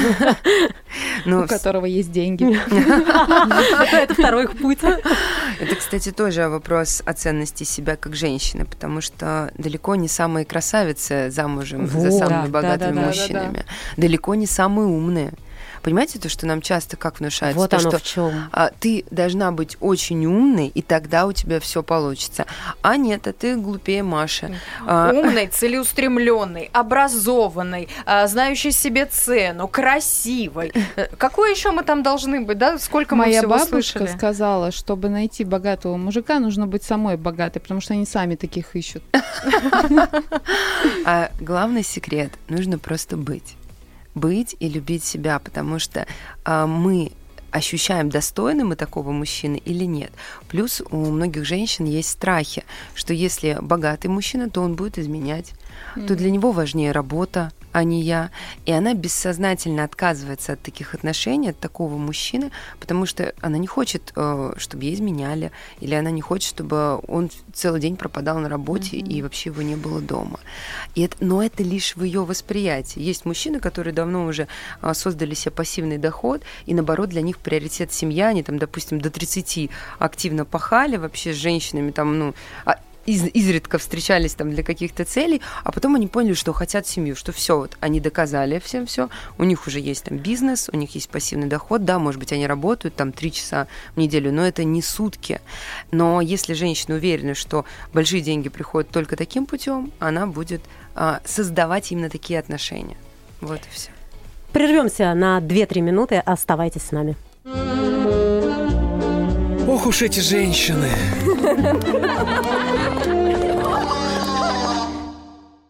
[1.26, 2.46] Ну, у которого есть деньги.
[3.94, 4.80] Это второй путь.
[4.82, 11.30] Это, кстати, тоже вопрос о ценности себя как женщины, потому что далеко не самые красавицы
[11.30, 13.66] замужем за самыми богатыми мужчинами.
[13.98, 15.34] Далеко не самые умные.
[15.82, 17.60] Понимаете, то, что нам часто как внушается?
[17.60, 18.50] Вот то, оно что в чем.
[18.52, 22.46] А, ты должна быть очень умной, и тогда у тебя все получится.
[22.82, 24.56] А нет, а ты глупее Маши.
[24.86, 30.72] А, умной, целеустремленной, образованной, а, знающей себе цену, красивой.
[30.96, 32.78] Э, какой еще мы там должны быть, да?
[32.78, 34.08] Сколько мы Моя всего бабушка слышали?
[34.08, 39.04] сказала, чтобы найти богатого мужика, нужно быть самой богатой, потому что они сами таких ищут.
[41.06, 43.56] А главный секрет– нужно просто быть
[44.16, 46.06] быть и любить себя, потому что
[46.44, 47.12] а, мы
[47.52, 50.12] ощущаем, достойны мы такого мужчины или нет.
[50.48, 52.64] Плюс у многих женщин есть страхи,
[52.96, 55.54] что если богатый мужчина, то он будет изменять,
[55.96, 56.08] mm-hmm.
[56.08, 58.32] то для него важнее работа, а не я.
[58.66, 64.12] И она бессознательно отказывается от таких отношений, от такого мужчины, потому что она не хочет,
[64.16, 68.98] э, чтобы ей изменяли, или она не хочет, чтобы он целый день пропадал на работе
[68.98, 69.08] mm-hmm.
[69.08, 70.40] и вообще его не было дома.
[70.96, 73.00] И это, но это лишь в ее восприятии.
[73.00, 74.48] Есть мужчины, которые давно уже
[74.82, 79.10] э, создали себе пассивный доход, и наоборот для них приоритет семья, они там, допустим, до
[79.10, 82.34] 30 активно пахали вообще с женщинами, там, ну,
[82.66, 82.80] а
[83.10, 87.32] из, изредка встречались там для каких-то целей, а потом они поняли, что хотят семью, что
[87.32, 91.10] все, вот они доказали всем все, у них уже есть там бизнес, у них есть
[91.10, 94.82] пассивный доход, да, может быть, они работают там три часа в неделю, но это не
[94.82, 95.42] сутки.
[95.92, 100.62] Но если женщина уверена, что большие деньги приходят только таким путем, она будет
[100.96, 102.98] а, создавать именно такие отношения.
[103.42, 103.90] Вот и все.
[104.54, 107.16] Прервемся на 2-3 минуты, оставайтесь с нами.
[109.68, 110.90] Ох уж эти женщины.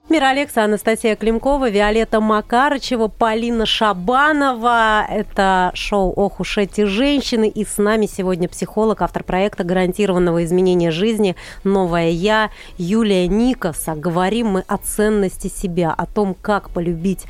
[0.10, 5.06] Мира Алекса, Анастасия Климкова, Виолетта Макарычева, Полина Шабанова.
[5.08, 7.48] Это шоу «Ох уж эти женщины».
[7.48, 13.94] И с нами сегодня психолог, автор проекта гарантированного изменения жизни «Новая я» Юлия Никаса.
[13.94, 17.26] Говорим мы о ценности себя, о том, как полюбить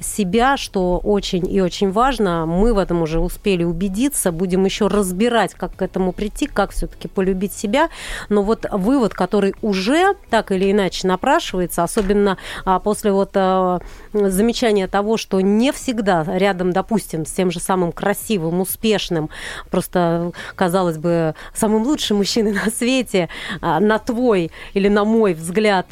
[0.00, 2.46] себя, что очень и очень важно.
[2.46, 4.32] Мы в этом уже успели убедиться.
[4.32, 7.90] Будем еще разбирать, как к этому прийти, как все-таки полюбить себя.
[8.28, 13.80] Но вот вывод, который уже так или иначе напрашивается, особенно особенно а, после вот а,
[14.12, 19.30] замечания того, что не всегда рядом, допустим, с тем же самым красивым, успешным,
[19.70, 23.28] просто, казалось бы, самым лучшим мужчиной на свете,
[23.60, 25.86] а, на твой или на мой взгляд,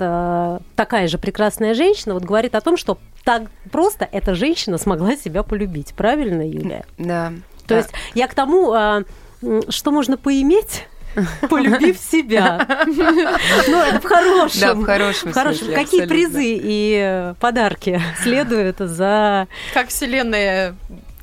[0.77, 5.43] такая же прекрасная женщина, вот говорит о том, что так просто эта женщина смогла себя
[5.43, 5.95] полюбить.
[5.95, 6.85] Правильно, Юлия?
[6.99, 7.33] Да.
[7.67, 7.77] То да.
[7.79, 9.05] есть я к тому,
[9.69, 10.87] что можно поиметь
[11.51, 12.85] полюбив себя.
[12.87, 14.61] Ну, это в хорошем.
[14.61, 15.67] Да, в хорошем в хорошем.
[15.67, 19.49] Смысле, Какие призы и подарки следуют за...
[19.75, 20.75] Как вселенная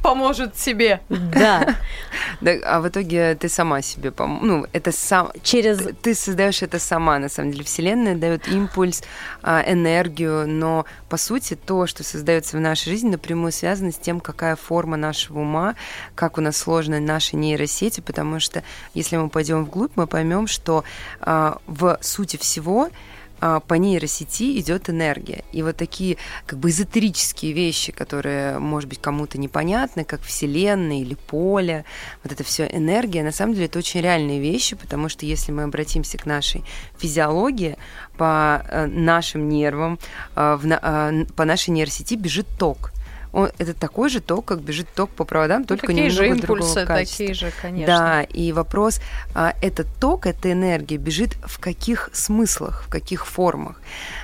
[0.02, 1.02] поможет себе.
[1.10, 1.76] Да.
[2.42, 2.52] да.
[2.66, 4.40] А в итоге ты сама себе пом...
[4.42, 5.32] Ну, это сам...
[5.44, 5.80] Через...
[6.02, 7.64] Ты создаешь это сама, на самом деле.
[7.64, 9.04] Вселенная дает импульс,
[9.42, 14.20] а, энергию, но, по сути, то, что создается в нашей жизни, напрямую связано с тем,
[14.20, 15.76] какая форма нашего ума,
[16.16, 20.84] как у нас сложны наши нейросети, потому что, если мы пойдем вглубь, мы поймем, что
[21.22, 22.90] а, в сути всего
[23.39, 25.43] по нейросети идет энергия.
[25.52, 31.15] И вот такие как бы эзотерические вещи, которые, может быть, кому-то непонятны, как Вселенная или
[31.15, 31.86] поле,
[32.23, 35.63] вот это все энергия, на самом деле это очень реальные вещи, потому что если мы
[35.63, 36.63] обратимся к нашей
[36.97, 37.78] физиологии,
[38.17, 39.97] по э, нашим нервам,
[40.36, 42.91] э, э, по нашей нейросети бежит ток
[43.32, 46.74] он, это такой же ток, как бежит ток по проводам, только такие немного же импульсы,
[46.74, 47.18] другого качества.
[47.18, 47.88] такие же, конечно.
[47.88, 49.02] Да, и вопрос,
[49.36, 53.82] а, этот ток, эта энергия бежит в каких смыслах, в каких формах,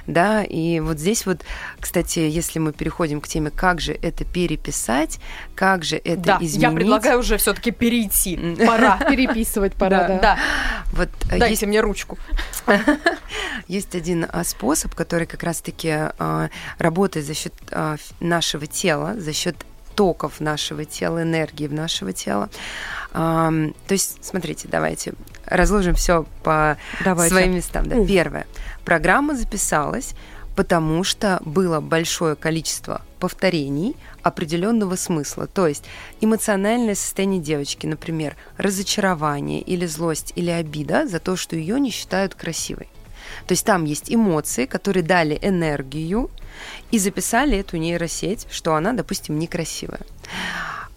[0.08, 1.42] да, и вот здесь вот,
[1.80, 5.20] кстати, если мы переходим к теме, как же это переписать,
[5.56, 6.62] как же это да, изменить.
[6.62, 8.98] я предлагаю уже все-таки перейти, пора.
[9.10, 10.20] Переписывать пора, да.
[10.20, 10.40] Да,
[10.94, 12.18] Вот а, дайте есть, мне ручку.
[13.68, 17.54] есть один а, способ, который как раз-таки а, работает за счет
[18.20, 19.56] нашего тела, за счет
[19.96, 22.50] токов нашего тела, энергии в нашего тела.
[23.14, 25.14] То есть, смотрите, давайте
[25.46, 27.34] разложим все по Давайте.
[27.34, 27.88] своим местам.
[27.88, 28.06] Да.
[28.06, 28.46] Первое.
[28.84, 30.14] Программа записалась,
[30.56, 35.48] потому что было большое количество повторений определенного смысла.
[35.48, 35.86] То есть
[36.20, 42.36] эмоциональное состояние девочки, например, разочарование или злость или обида за то, что ее не считают
[42.36, 42.90] красивой.
[43.48, 46.30] То есть там есть эмоции, которые дали энергию
[46.92, 50.02] и записали эту нейросеть, что она, допустим, некрасивая.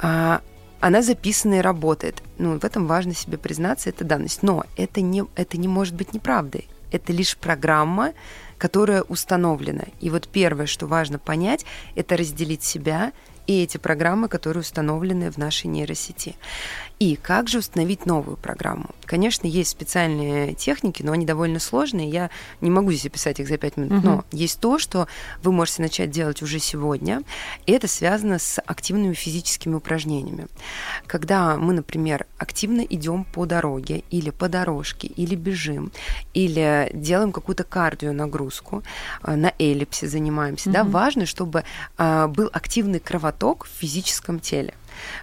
[0.01, 0.41] А,
[0.81, 2.23] она записана и работает.
[2.39, 4.43] Ну, в этом важно себе признаться, это данность.
[4.43, 6.69] Но это не, это не может быть неправдой.
[6.93, 8.13] Это лишь программа,
[8.57, 9.85] которая установлена.
[10.01, 13.13] И вот первое, что важно понять, это разделить себя
[13.47, 16.37] и эти программы, которые установлены в нашей нейросети.
[16.99, 18.87] И как же установить новую программу?
[19.05, 22.11] Конечно, есть специальные техники, но они довольно сложные.
[22.11, 22.31] Я
[22.61, 23.93] не могу здесь описать их за пять минут.
[23.93, 24.03] Мгм.
[24.05, 25.07] Но есть то, что
[25.43, 27.23] вы можете начать делать уже сегодня.
[27.67, 30.49] И это связано с активными физическими упражнениями.
[31.07, 35.93] Когда мы, например, активно идем по дороге или по дорожке, или бежим,
[36.35, 38.83] или делаем какую-то кардио нагрузку,
[39.23, 40.93] э, на эллипсе занимаемся, да, Мгм.
[40.93, 41.65] важно, чтобы
[41.97, 44.75] а, был активный кровоток в физическом теле.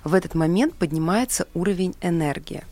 [0.03, 2.63] В этот момент поднимается уровень энергии.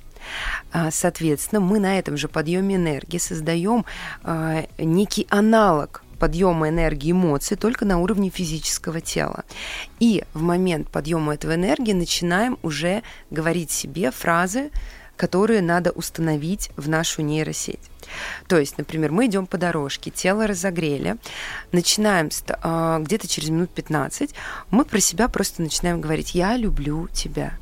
[0.72, 3.86] А, Соответственно, мы на этом же подъеме энергии создаем
[4.24, 9.44] а, некий аналог подъема энергии эмоций только на уровне физического тела.
[10.00, 14.72] И в момент подъема этого энергии начинаем уже говорить себе фразы,
[15.18, 17.80] которые надо установить в нашу нейросеть.
[18.48, 21.18] То есть, например, мы идем по дорожке, тело разогрели,
[21.72, 22.30] начинаем
[22.62, 24.34] а, где-то через минут 15,
[24.72, 27.54] мы про себя просто начинаем говорить «я люблю тебя».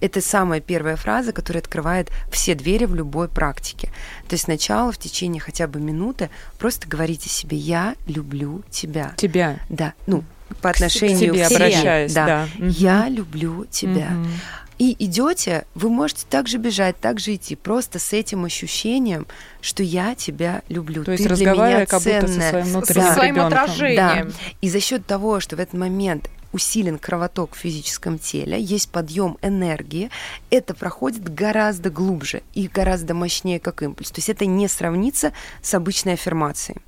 [0.00, 3.88] Это самая первая фраза, которая открывает все двери в любой практике.
[4.28, 6.28] То есть сначала в течение хотя бы минуты
[6.58, 9.12] просто говорите себе «я люблю тебя».
[9.16, 9.58] Тебя.
[9.70, 10.24] Да, ну,
[10.60, 11.56] по К отношению себе к себе.
[11.56, 12.48] обращаясь, да.
[12.58, 12.68] Мгм.
[12.68, 14.10] Я люблю тебя.
[14.10, 14.30] Мгм.
[14.78, 19.26] И идете, вы можете также бежать, также идти, просто с этим ощущением,
[19.60, 21.04] что я тебя люблю.
[21.04, 22.50] То есть ты для разговаривая меня как будто со ценная.
[22.50, 23.14] своим Со внутренним Да.
[23.14, 24.32] своим отражением.
[24.60, 29.38] И за счет того, что в этот момент усилен кровоток в физическом теле, есть подъем
[29.42, 30.10] энергии,
[30.50, 34.10] это проходит гораздо глубже и гораздо мощнее как импульс.
[34.10, 35.32] То есть это не сравнится
[35.62, 36.78] с обычной аффирмацией.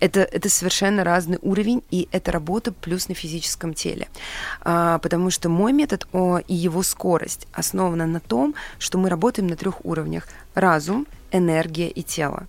[0.00, 4.08] Это, это совершенно разный уровень, и это работа плюс на физическом теле.
[4.60, 9.48] А, потому что мой метод о, и его скорость основана на том, что мы работаем
[9.48, 10.28] на трех уровнях.
[10.54, 12.46] Разум, энергия и тело.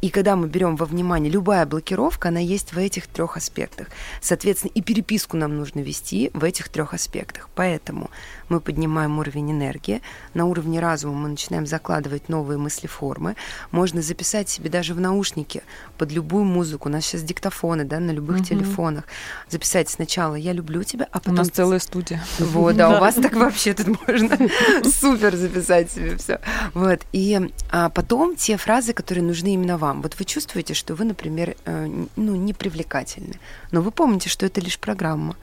[0.00, 3.88] И когда мы берем во внимание любая блокировка, она есть в этих трех аспектах.
[4.20, 7.48] Соответственно, и переписку нам нужно вести в этих трех аспектах.
[7.54, 8.10] Поэтому
[8.54, 10.00] мы поднимаем уровень энергии,
[10.32, 13.34] на уровне разума мы начинаем закладывать новые мысли-формы.
[13.72, 15.62] Можно записать себе даже в наушники
[15.98, 16.88] под любую музыку.
[16.88, 18.44] У нас сейчас диктофоны, да, на любых Мгм.
[18.44, 19.04] телефонах.
[19.48, 22.22] Записать сначала «я люблю тебя», а У потом нас целая студия.
[22.38, 24.38] вот, да, у вас так вообще тут можно
[24.84, 26.38] супер записать себе все.
[26.74, 30.00] Вот, и а, потом те фразы, которые нужны именно вам.
[30.02, 31.86] Вот вы чувствуете, что вы, например, э,
[32.16, 33.34] ну, не привлекательны,
[33.72, 35.34] но вы помните, что это лишь программа.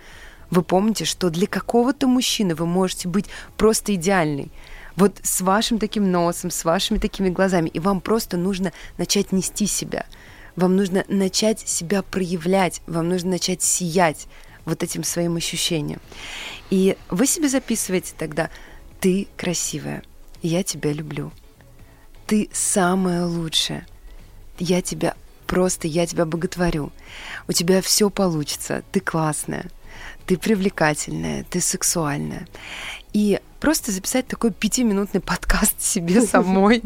[0.51, 3.25] Вы помните, что для какого-то мужчины вы можете быть
[3.57, 4.51] просто идеальной.
[4.97, 7.69] Вот с вашим таким носом, с вашими такими глазами.
[7.69, 10.05] И вам просто нужно начать нести себя.
[10.57, 12.81] Вам нужно начать себя проявлять.
[12.85, 14.27] Вам нужно начать сиять
[14.65, 16.01] вот этим своим ощущением.
[16.69, 18.49] И вы себе записываете тогда
[18.99, 20.03] «Ты красивая,
[20.41, 21.31] я тебя люблю,
[22.27, 23.87] ты самая лучшая,
[24.59, 25.15] я тебя
[25.47, 26.91] просто, я тебя боготворю,
[27.47, 29.65] у тебя все получится, ты классная,
[30.25, 32.47] ты привлекательная, ты сексуальная».
[33.13, 36.81] И просто записать такой пятиминутный подкаст себе самой.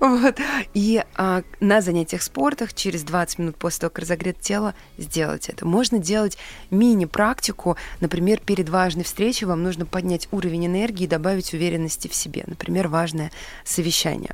[0.00, 0.36] Вот.
[0.72, 5.66] И а, на занятиях спортах через 20 минут после того, как разогрет тело, сделать это.
[5.66, 6.38] Можно делать
[6.70, 12.44] мини-практику, например, перед важной встречей вам нужно поднять уровень энергии и добавить уверенности в себе.
[12.46, 13.30] Например, важное
[13.64, 14.30] совещание.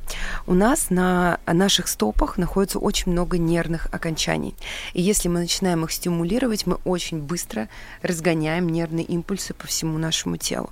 [0.47, 4.55] У нас на наших стопах находится очень много нервных окончаний.
[4.93, 7.67] И если мы начинаем их стимулировать, мы очень быстро
[8.01, 10.69] разгоняем нервные импульсы по всему нашему телу.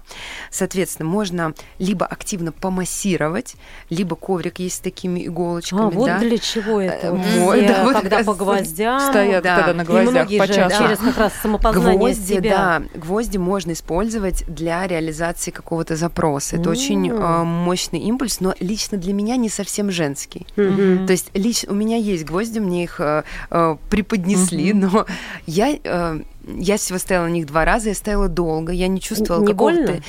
[0.49, 3.55] Соответственно, можно либо активно помассировать,
[3.89, 5.81] либо коврик есть с такими иголочками.
[5.81, 6.19] А, вот да.
[6.19, 7.07] для чего это?
[7.07, 8.99] Э, Вот мой, все, да, вот когда по гвоздям.
[9.01, 9.55] Стоят, Да.
[9.57, 10.83] когда на гвоздях по же часу.
[10.83, 12.57] через как раз самопознание Гвозди, себя.
[12.93, 16.55] да, гвозди можно использовать для реализации какого-то запроса.
[16.57, 17.15] Это очень М.
[17.21, 20.45] э, мощный импульс, но лично для меня не совсем женский.
[20.55, 21.05] Мгм.
[21.07, 25.05] То есть лично у меня есть гвозди, мне их э, э, преподнесли, но
[25.47, 26.19] я э,
[26.57, 29.77] я всего ставила на них два раза, я ставила долго, я не чувствовала Не какого-то.
[29.85, 30.01] больно?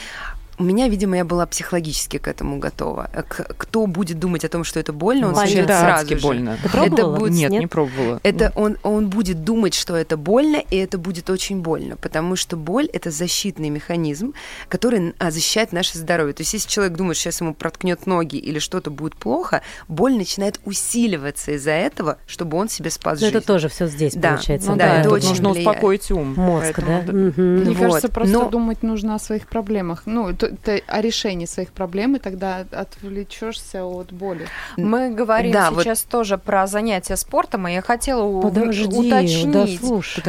[0.60, 3.08] У меня, видимо, я была психологически к этому готова.
[3.14, 5.60] Э, К- кто будет думать о том, что это больно, он Понятно.
[5.60, 6.20] это сразу адски же.
[6.20, 6.58] больно.
[6.62, 7.16] Ты пробовала?
[7.16, 7.60] будет- Нет, Нет?
[7.62, 8.20] не пробовала.
[8.24, 12.58] Это он, он будет думать, что это больно, и это будет очень больно, потому что
[12.58, 14.34] боль– это защитный механизм,
[14.68, 16.34] который а, защищает наше здоровье.
[16.34, 20.14] То есть если человек думает, что сейчас ему проткнет ноги или что-то будет плохо, боль
[20.14, 23.38] начинает усиливаться из-за этого, чтобы он себе спас Но жизнь.
[23.38, 24.32] это тоже все здесь Да.
[24.32, 24.70] получается.
[24.72, 25.68] Ну да, да, это очень нужно влияет.
[25.68, 26.34] успокоить ум.
[26.36, 27.02] Мозг, Поэтому да?
[27.06, 27.12] да.
[27.12, 27.42] Мгм.
[27.60, 27.78] Мне Вот.
[27.86, 30.02] кажется, просто Но- думать нужно о своих проблемах.
[30.04, 34.46] Ну, то- то- о решении своих проблем, и тогда отвлечешься от боли.
[34.76, 39.50] Мы говорим Да, вот- сейчас тоже про занятия спортом, и я хотела Подожди, уточнить.
[39.50, 40.22] да слушай.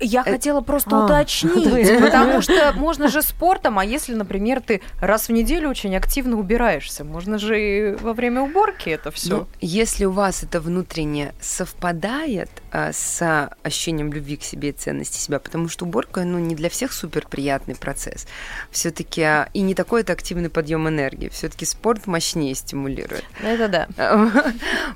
[0.00, 1.98] Я Э, хотела просто а, уточнить, давайте.
[1.98, 7.04] потому что можно же спортом, а если, например, ты раз в неделю очень активно убираешься,
[7.04, 9.30] можно же и во время уборки это все.
[9.38, 15.18] Ну, если у вас это внутренне совпадает а, с ощущением любви к себе и ценности
[15.18, 18.26] себя, потому что уборка, ну, не для всех супер приятный процесс.
[18.70, 19.22] Все-таки
[19.54, 21.28] и не такой это активный подъем энергии.
[21.28, 23.24] Все-таки спорт мощнее стимулирует.
[23.42, 23.88] это да.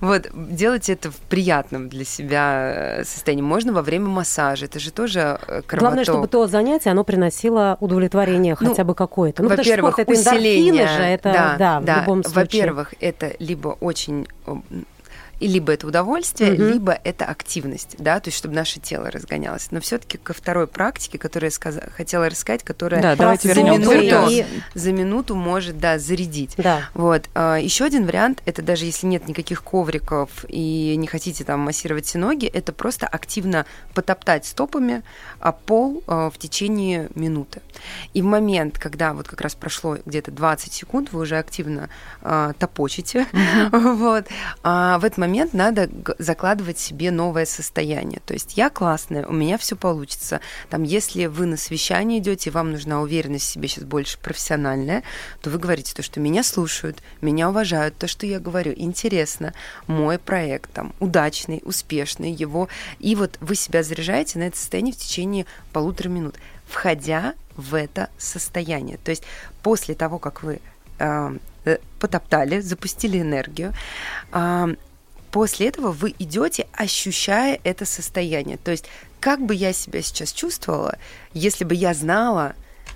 [0.01, 3.43] Вот, делайте это в приятном для себя э, состоянии.
[3.43, 4.67] Можно во время массажа.
[4.67, 5.79] Это же тоже э, кровоток.
[5.79, 9.45] Главное, чтобы то занятие, оно приносило удовлетворение Ну, хотя бы какое-то.
[9.45, 10.89] Ну, Во-первых, усиление.
[10.89, 12.43] же, это да, в любом случае.
[12.43, 14.27] Во-первых, это либо очень
[15.41, 16.69] и либо это удовольствие, Мгм.
[16.73, 19.69] либо это активность, да, то есть чтобы наше тело разгонялось.
[19.71, 23.93] Но все-таки ко второй практике, которую я сказа- хотела рассказать, которая Да, давайте за минуту,
[24.31, 26.55] И- за минуту может, да, зарядить.
[26.57, 26.89] Да.
[26.95, 27.27] Вот.
[27.37, 32.19] Еще один вариант, это даже если нет никаких ковриков и не хотите там массировать все
[32.19, 33.65] ноги, это просто активно
[33.95, 35.03] потоптать стопами
[35.38, 37.61] а пол а, в течение минуты.
[38.15, 41.89] И в момент, когда вот как раз прошло где-то 20 секунд, вы уже активно
[42.23, 43.27] а, топочете,
[43.73, 44.27] вот,
[44.63, 48.21] а в этот момент надо закладывать себе новое состояние.
[48.25, 50.41] То есть я классная, у меня все получится.
[50.71, 55.03] Там, если вы на совещание идете, вам нужна уверенность в себе сейчас больше профессиональная,
[55.41, 59.55] то вы говорите то, что меня слушают, меня уважают, то, что я говорю, интересно,
[59.87, 62.69] мой проект там удачный, успешный, его,
[62.99, 65.28] и вот вы себя заряжаете на это состояние в течение
[65.73, 68.99] полутора минут, входя в это состояние.
[68.99, 69.25] То есть
[69.63, 70.61] после того, как вы
[70.99, 73.73] э, э, потоптали, запустили энергию,
[74.33, 74.69] а,
[75.31, 78.59] после этого вы идете, ощущая это состояние.
[78.59, 78.85] То есть,
[79.21, 80.99] как бы я себя сейчас чувствовала,
[81.33, 82.55] если бы я знала,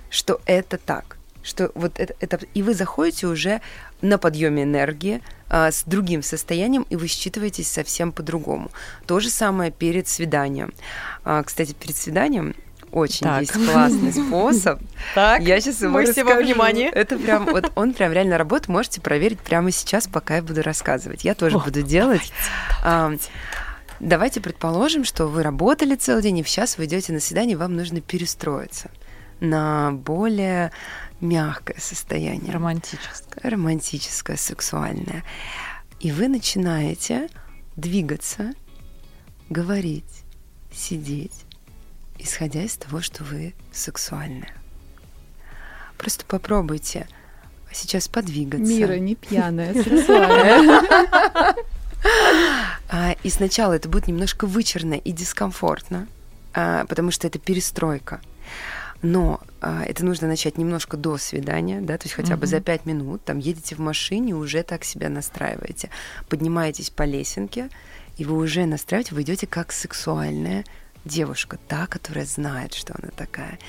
[0.09, 3.61] что это так, что вот это, это и вы заходите уже
[4.03, 8.69] на подъеме энергии а, с другим состоянием, и вы считываетесь совсем по-другому.
[9.07, 10.73] То же самое перед свиданием.
[11.23, 12.53] А, кстати, перед свиданием
[12.91, 13.41] очень Так.
[13.41, 14.79] есть классный способ.
[15.15, 16.89] Так, Я сейчас его мы все во внимании.
[16.89, 18.67] Это прям, вот он прям реально работает.
[18.67, 21.23] Можете проверить прямо сейчас, пока я буду рассказывать.
[21.23, 22.31] Я тоже буду делать.
[22.83, 23.13] А,
[23.99, 28.01] Давайте предположим, что вы работали целый день, и сейчас вы идете на свидание, вам нужно
[28.01, 28.91] перестроиться
[29.39, 30.71] на более
[31.23, 33.49] мягкое состояние Романтическое.
[33.51, 35.23] романтическое, сексуальное.
[35.99, 37.29] И вы начинаете
[37.75, 38.51] двигаться,
[39.49, 40.23] говорить,
[40.71, 41.45] сидеть,
[42.19, 44.53] исходя из того, что вы сексуальная.
[45.97, 47.07] Просто попробуйте
[47.71, 48.65] сейчас подвигаться.
[48.65, 51.55] Мира не пьяная, сексуальная.
[52.89, 56.07] А, И сначала это будет немножко вычурно и дискомфортно,
[56.53, 58.19] а, потому что это перестройка.
[59.03, 62.47] Но а, это нужно начать немножко до свидания, да, то есть хотя бы Мгм.
[62.47, 65.89] за пять минут, там едете в машине, уже так себя настраиваете.
[66.29, 67.69] Поднимаетесь по лесенке,
[68.17, 70.63] и вы уже настраиваете, вы идете как сексуальная
[71.03, 73.59] девушка, та, которая знает, что она такая.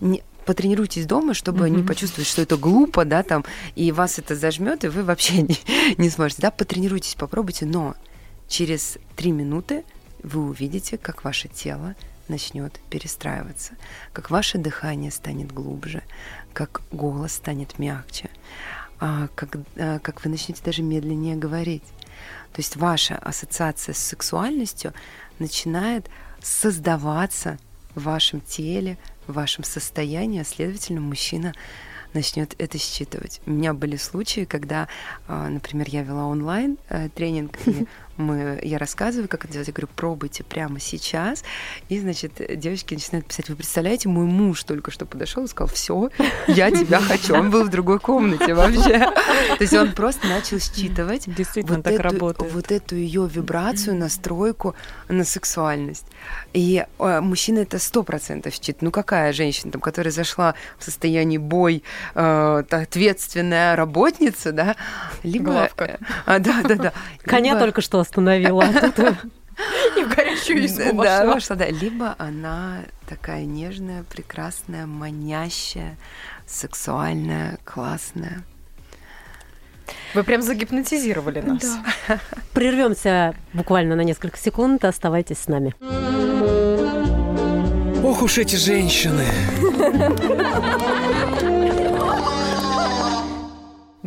[0.00, 1.86] Не- потренируйтесь дома, чтобы не Мгм.
[1.88, 3.44] почувствовать, что это глупо, да, там,
[3.74, 5.58] и вас это зажмет, и вы вообще не,
[5.98, 7.96] не сможете, да, потренируйтесь, попробуйте, но
[8.46, 9.84] через три минуты
[10.22, 11.96] вы увидите, как ваше тело
[12.30, 13.74] начнет перестраиваться,
[14.12, 16.02] как ваше дыхание станет глубже,
[16.52, 18.30] как голос станет мягче,
[18.98, 21.84] а, как, а, как вы начнете даже медленнее говорить.
[22.52, 24.92] То есть ваша ассоциация с сексуальностью
[25.38, 26.08] начинает
[26.42, 27.58] создаваться
[27.94, 31.54] в вашем теле, в вашем состоянии, а следовательно, мужчина
[32.12, 33.40] начнет это считывать.
[33.46, 34.88] У меня были случаи, когда,
[35.28, 37.86] а, например, я вела онлайн э, тренинг, и
[38.20, 39.68] мы, я рассказываю, как это делать.
[39.68, 41.42] Я говорю, пробуйте прямо сейчас.
[41.88, 46.10] И, значит, девочки начинают писать, вы представляете, мой муж только что подошел и сказал, все,
[46.46, 47.34] я тебя хочу.
[47.34, 48.98] Он был в другой комнате вообще.
[48.98, 52.52] То есть он просто начал считывать Действительно вот так эту, работает.
[52.52, 54.74] вот эту ее вибрацию, настройку
[55.08, 56.06] на сексуальность.
[56.52, 58.82] И э, мужчина это сто процентов считает.
[58.82, 61.82] Ну какая женщина, там, которая зашла в состоянии бой,
[62.14, 64.76] э, ответственная работница, да,
[65.22, 65.52] либо...
[65.52, 65.98] Главка.
[66.26, 66.92] А, да, да, да.
[67.24, 68.64] Коня Либо- только что остановила.
[68.64, 69.14] а тут,
[69.96, 71.34] И в горячую избу да, вошла.
[71.34, 71.68] вошла, да.
[71.68, 75.96] Либо она такая нежная, прекрасная, манящая,
[76.46, 78.42] сексуальная, классная.
[80.14, 81.78] Вы прям загипнотизировали нас.
[82.52, 84.84] Прервемся буквально на несколько секунд.
[84.84, 85.74] Оставайтесь с нами.
[88.02, 89.26] Ох уж эти женщины.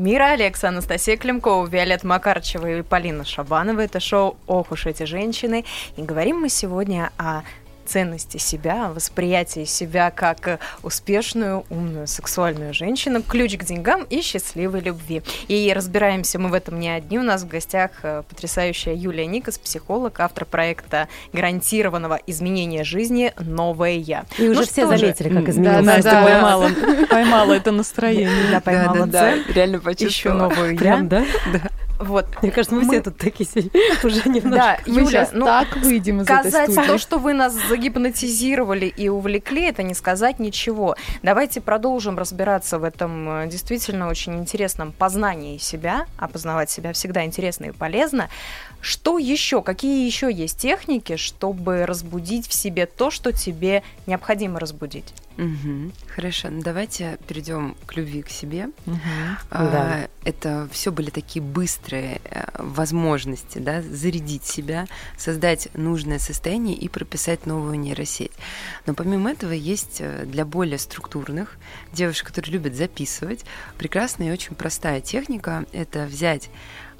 [0.04, 3.80] Мира Алекса, Анастасия Климкова, Виолетта Макарчева и Полина Шабанова.
[3.80, 5.64] Это шоу «Ох уж эти женщины».
[5.95, 7.43] И говорим мы сегодня о
[7.86, 14.22] ценности себя, о восприятии себя как э, успешную, умную, сексуальную женщину, ключ к деньгам и
[14.22, 15.22] счастливой любви.
[15.48, 17.20] И разбираемся мы в этом не одни.
[17.20, 23.94] У нас в гостях э, потрясающая Юлия Никас, психолог, автор проекта гарантированного изменения жизни «Новое
[23.94, 24.26] я».
[24.38, 25.86] И уже Ну все что же, заметили, как Да, изменилось.
[25.86, 26.24] да, Настя да.
[26.24, 26.70] поймала,
[27.10, 28.52] поймала это настроение.
[28.52, 30.50] Я поймала цель, реально ищу почувствовала.
[30.50, 31.08] новую Прям, я.
[31.10, 31.26] да?
[32.04, 32.26] Вот.
[32.41, 33.72] Мне кажется, мы, Мы- все тут такие сегодня
[34.04, 34.49] уже немножко.
[34.56, 36.88] Да, Мы Юля, сейчас ну, так выйдем из этой Сказать студии.
[36.88, 40.95] то, что вы нас загипнотизировали и увлекли, это не сказать ничего.
[41.22, 46.06] Давайте продолжим разбираться в этом э, действительно очень интересном познании себя.
[46.18, 48.30] А познавать себя всегда интересно и полезно.
[48.84, 49.62] Что еще?
[49.62, 55.14] Какие еще есть техники, чтобы разбудить в себе то, что тебе необходимо разбудить?
[55.38, 55.94] Мгм.
[56.14, 58.68] Хорошо, ну давайте перейдем к любви к себе.
[58.86, 59.00] Мгм.
[59.50, 60.08] А, Да.
[60.26, 67.46] Это все были такие быстрые э, возможности, да, зарядить себя, создать нужное состояние и прописать
[67.46, 68.32] новую нейросеть.
[68.86, 71.58] Но помимо этого есть э, для более структурных
[71.94, 73.44] девушек, которые любят записывать,
[73.78, 75.66] прекрасная и очень простая техника.
[75.72, 76.50] Это взять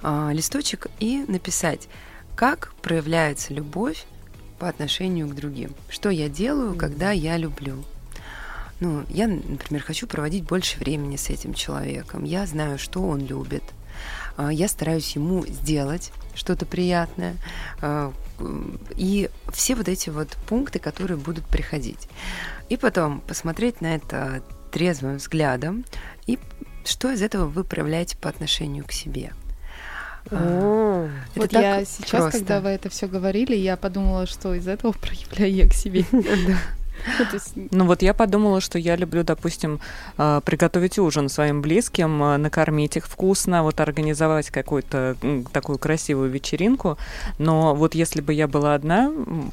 [0.04, 1.88] а, листочек и написать,
[2.36, 4.06] как проявляется любовь
[4.60, 5.74] по отношению к другим.
[5.90, 7.84] Что я делаю, когда я люблю.
[8.80, 12.26] Ну, я, например, хочу проводить больше времени с этим человеком.
[12.26, 13.64] Я знаю, что он любит.
[14.36, 17.36] А, Я стараюсь ему сделать что-то приятное.
[17.82, 18.12] А,
[18.98, 22.10] И все вот эти вот пункты, которые будут приходить.
[22.68, 25.86] И потом посмотреть на это трезвым взглядом
[26.26, 26.40] и
[26.84, 29.32] что из этого вы проявляете по отношению к себе.
[30.40, 32.32] А, это Вот так я сейчас, просто.
[32.40, 36.06] когда вы это все говорили, я подумала, что из этого проявляю я к себе.
[37.20, 39.80] Ну, Ну вот я подумала, что я люблю, допустим,
[40.18, 45.18] э, приготовить ужин своим близким, э, накормить их вкусно, вот организовать какую-то
[45.52, 46.98] такую красивую вечеринку.
[47.40, 49.12] Но вот если бы я была одна,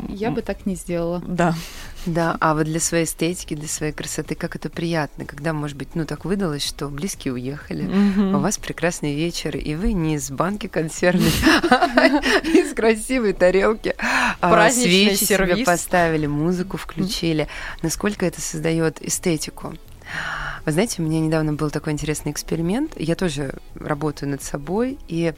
[0.09, 1.23] Я бы так не сделала.
[1.27, 1.55] да,
[2.07, 5.95] Да, а вот для своей эстетики, для своей красоты, как это приятно, когда, может быть,
[5.95, 8.35] ну так выдалось, что близкие уехали, Мгм.
[8.37, 11.31] у вас прекрасный вечер, и вы не из банки консервной,
[11.71, 12.07] а
[12.45, 13.95] из красивой тарелки.
[14.41, 17.49] а Свечи себе поставили, музыку включили.
[17.83, 19.75] Насколько это создает эстетику.
[20.67, 22.93] Вы знаете, у меня недавно был такой интересный эксперимент.
[22.99, 25.33] Я тоже работаю над собой, и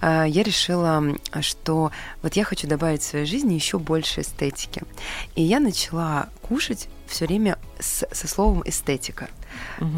[0.00, 1.02] э, я решила,
[1.40, 1.90] что
[2.22, 4.82] вот я хочу добавить в своей жизни еще больше эстетики.
[5.34, 9.28] И я начала кушать все время с- со словом эстетика.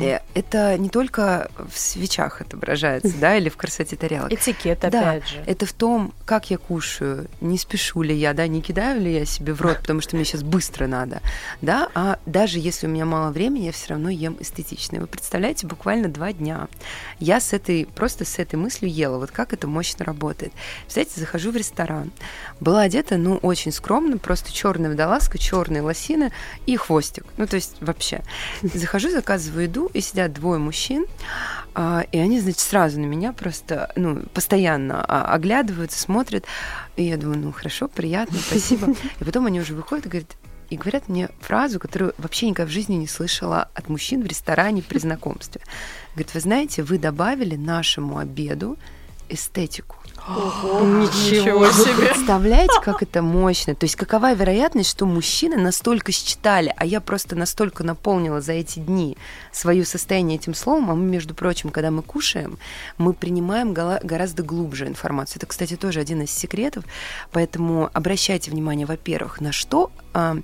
[0.00, 4.32] Э, Это не только в свечах отображается, да, или в красоте тарелок.
[4.32, 5.42] Этикет, Да, опять же.
[5.46, 9.24] Это в том, как я кушаю, не спешу ли я, да, не кидаю ли я
[9.24, 11.20] себе в рот, потому что мне сейчас быстро надо,
[11.60, 14.96] да, а даже если у меня мало времени, я все равно ем эстетично.
[14.96, 16.68] И Вы представляете, буквально два дня
[17.18, 20.52] я с этой, просто с этой мыслью ела, вот как это мощно работает.
[20.82, 22.12] Представляете, захожу в ресторан,
[22.60, 26.32] была одета, ну, очень скромно, просто черная водолазка, черные лосины
[26.66, 28.22] и хвостик, ну, то есть вообще.
[28.62, 31.06] Захожу, заказываю еду, и сидят двое мужчин,
[31.74, 36.44] а, и они, значит, сразу на меня просто, ну, постоянно а, оглядываются, смотрят.
[36.96, 38.94] И я думаю, ну, хорошо, приятно, спасибо.
[39.20, 40.36] И потом они уже выходят и говорят,
[40.68, 44.82] и говорят мне фразу, которую вообще никогда в жизни не слышала от мужчин в ресторане
[44.82, 45.60] при знакомстве.
[46.14, 48.78] Говорит, вы знаете, вы добавили нашему обеду
[49.28, 49.96] эстетику.
[50.28, 52.06] Ничего Вы себе.
[52.06, 53.74] представляете, как это мощно?
[53.74, 58.78] То есть какова вероятность, что мужчины настолько считали, а я просто настолько наполнила за эти
[58.78, 59.16] дни
[59.50, 62.58] свое состояние этим словом, а мы, между прочим, когда мы кушаем,
[62.98, 65.38] мы принимаем гораздо глубже информацию.
[65.38, 66.84] Это, кстати, тоже один из секретов,
[67.32, 70.36] поэтому обращайте внимание, во-первых, на что, а,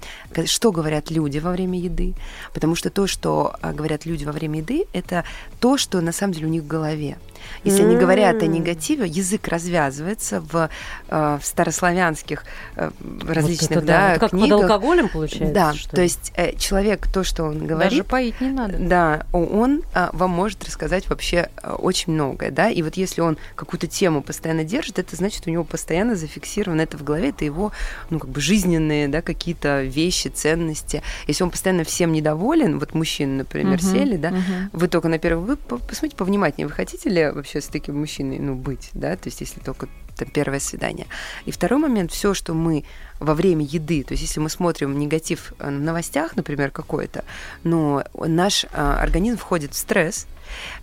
[0.47, 2.15] что говорят люди во время еды,
[2.53, 5.25] потому что то, что а, говорят люди во время еды, это
[5.61, 7.17] то, что на самом деле у них в голове.
[7.65, 10.69] Если они говорят о негативе, язык развязывается в,
[11.09, 12.45] э, в старославянских
[12.77, 12.91] э,
[13.27, 13.99] различных Вот это да.
[13.99, 14.63] да, Это как под книгах.
[14.63, 15.55] алкоголем получается?
[15.55, 18.77] Да, что то есть э, человек, то, что он Даже говорит, поить не надо.
[18.79, 19.83] да, он
[20.13, 24.99] вам может рассказать вообще очень многое, да, и вот если он какую-то тему постоянно держит,
[24.99, 27.73] это значит, у него постоянно зафиксировано это в голове, это его,
[28.11, 31.03] ну, как бы жизненные, да, какие-то вещи, ценности.
[31.27, 34.71] Если он постоянно всем недоволен, вот мужчины, например, Мгм, сели, да, мгм.
[34.73, 38.39] вы только на первый, вы по- посмотрите повнимательнее, вы хотите ли вообще с таким мужчиной,
[38.39, 41.07] ну, быть, да, то есть если только там, первое свидание.
[41.47, 42.85] И второй момент, все, что мы
[43.21, 47.25] во время еды, то есть если мы смотрим негатив э, в новостях, например, какой-то,
[47.65, 50.27] но наш а, организм входит в стресс,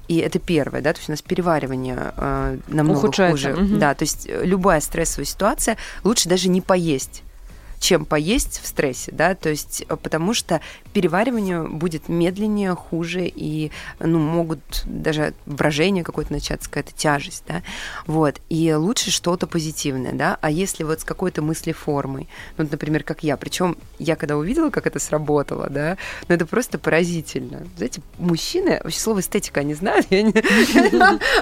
[0.07, 3.61] и это первое, да, то есть у нас переваривание э, намного Ухудшается, хуже.
[3.61, 3.79] мгм.
[3.79, 7.23] Да, то есть э, любая стрессовая ситуация лучше даже не поесть
[7.79, 10.61] чем поесть в стрессе, да, то есть э, потому что
[10.93, 17.63] переваривание будет медленнее, хуже, и, ну, могут даже брожение какое-то начаться, какая-то тяжесть, да,
[18.07, 23.23] вот, и лучше что-то позитивное, да, а если вот с какой-то мыслеформой, ну, например, как
[23.23, 25.97] я, причем я когда увидела, как это сработало, да,
[26.27, 27.67] ну, это просто поразительно.
[27.77, 30.33] Знаете, мужчины, вообще слово эстетика они знают, я не-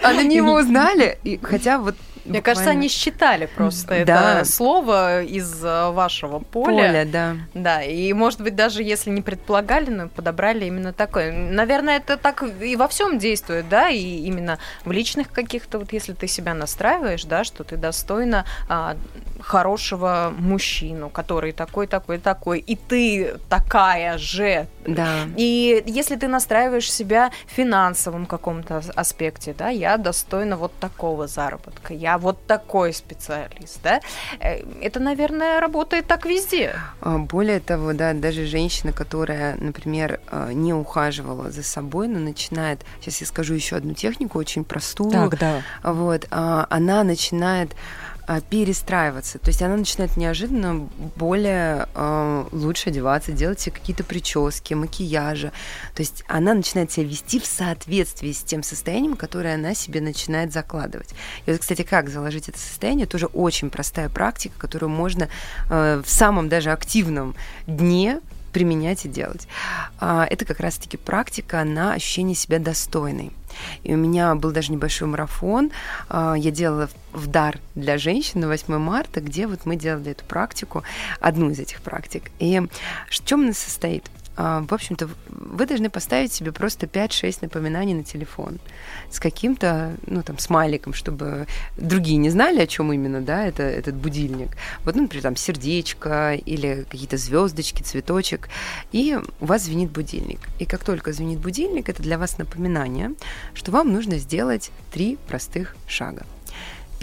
[0.04, 1.96] они его узнали, хотя вот
[2.26, 4.40] Мне кажется, они считали просто Да.
[4.42, 6.66] это слово из э, вашего поля.
[6.88, 7.36] Поля, да.
[7.54, 11.32] Да, и, может быть, даже если не предполагали, но подобрали именно такое.
[11.32, 16.14] Наверное, это так и во всем действует, да, и именно в личных каких-то, вот если
[16.14, 18.96] ты себя настраиваешь, да, что ты достойна а,
[19.42, 24.68] хорошего мужчину, который такой, такой, такой, и ты такая же.
[24.88, 25.26] Да.
[25.38, 31.28] И если ты настраиваешь себя в финансовом каком-то ас- аспекте, да, я достойна вот такого
[31.28, 34.02] заработка, я вот такой специалист, да,
[34.40, 36.76] э, это, наверное, работает так везде.
[37.02, 42.82] А, Более того, да, даже женщина, которая, например, а, не ухаживала за собой, но начинает,
[43.02, 45.62] сейчас я скажу еще одну технику, очень простую, Так, да.
[45.84, 47.76] вот, а, она начинает а,
[48.50, 55.52] перестраиваться, то есть она начинает неожиданно более а, лучше одеваться, делать себе какие-то прически, макияжи,
[55.94, 60.54] то есть она начинает себя вести в соответствии с тем состоянием, которое она себе начинает
[60.54, 61.10] закладывать.
[61.46, 65.28] И вот, кстати, как заложить это состояние, тоже очень простая практика, которую можно
[65.70, 67.36] э, в самом даже активном
[67.68, 68.22] дне
[68.54, 69.48] применять и делать.
[70.00, 73.32] А, Это как раз-таки практика на ощущение себя достойной.
[73.84, 75.72] И у меня был даже небольшой марафон.
[76.10, 80.26] а, Я делала в- дар для женщин на 8 марта, где вот мы делали эту
[80.26, 80.84] практику,
[81.20, 82.32] одну из этих практик.
[82.40, 82.62] И
[83.10, 84.06] в чем она состоит?
[84.36, 88.60] А, В общем-то, вы должны поставить себе просто 5-6 напоминаний на телефон
[89.12, 93.96] с каким-то, ну, там, смайликом, чтобы другие не знали, о чем именно, да, это, этот
[93.96, 94.50] будильник.
[94.84, 98.50] Вот, ну, например, там, сердечко или какие-то звездочки, цветочек,
[98.92, 100.40] и у вас звенит будильник.
[100.60, 103.12] И как только звенит будильник, это для вас напоминание,
[103.54, 106.26] что вам нужно сделать три простых шага.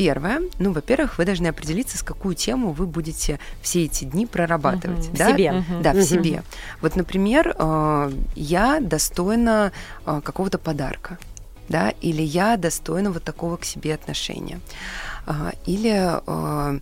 [0.01, 5.09] Первое, ну, во-первых, вы должны определиться, с какую тему вы будете все эти дни прорабатывать.
[5.09, 5.31] В да?
[5.31, 5.53] себе.
[5.53, 5.83] Мгм.
[5.83, 6.05] Да, в Мгм.
[6.05, 6.43] себе.
[6.81, 9.73] Вот, например, э, я достойна
[10.07, 11.19] э, какого-то подарка,
[11.69, 14.61] да, или я достойна вот такого к себе отношения,
[15.27, 15.93] А, или
[16.27, 16.81] э,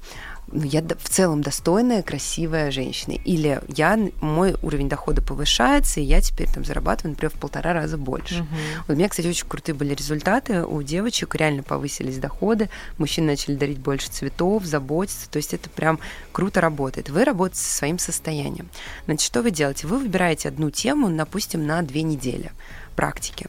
[0.50, 6.20] ну, я в целом достойная, красивая женщина, или я мой уровень дохода повышается, и я
[6.20, 8.46] теперь там зарабатываю, например, в полтора раза больше.
[8.86, 10.64] Вот у меня, кстати, очень крутые были результаты.
[10.64, 15.28] У девочек реально повысились доходы, мужчины начали дарить больше цветов, заботиться.
[15.30, 15.98] То есть это прям
[16.32, 17.10] круто работает.
[17.10, 18.68] Вы работаете со своим состоянием.
[19.04, 19.86] Значит, что вы делаете?
[19.86, 22.52] Вы выбираете одну тему, допустим, на две недели
[22.96, 23.46] практики.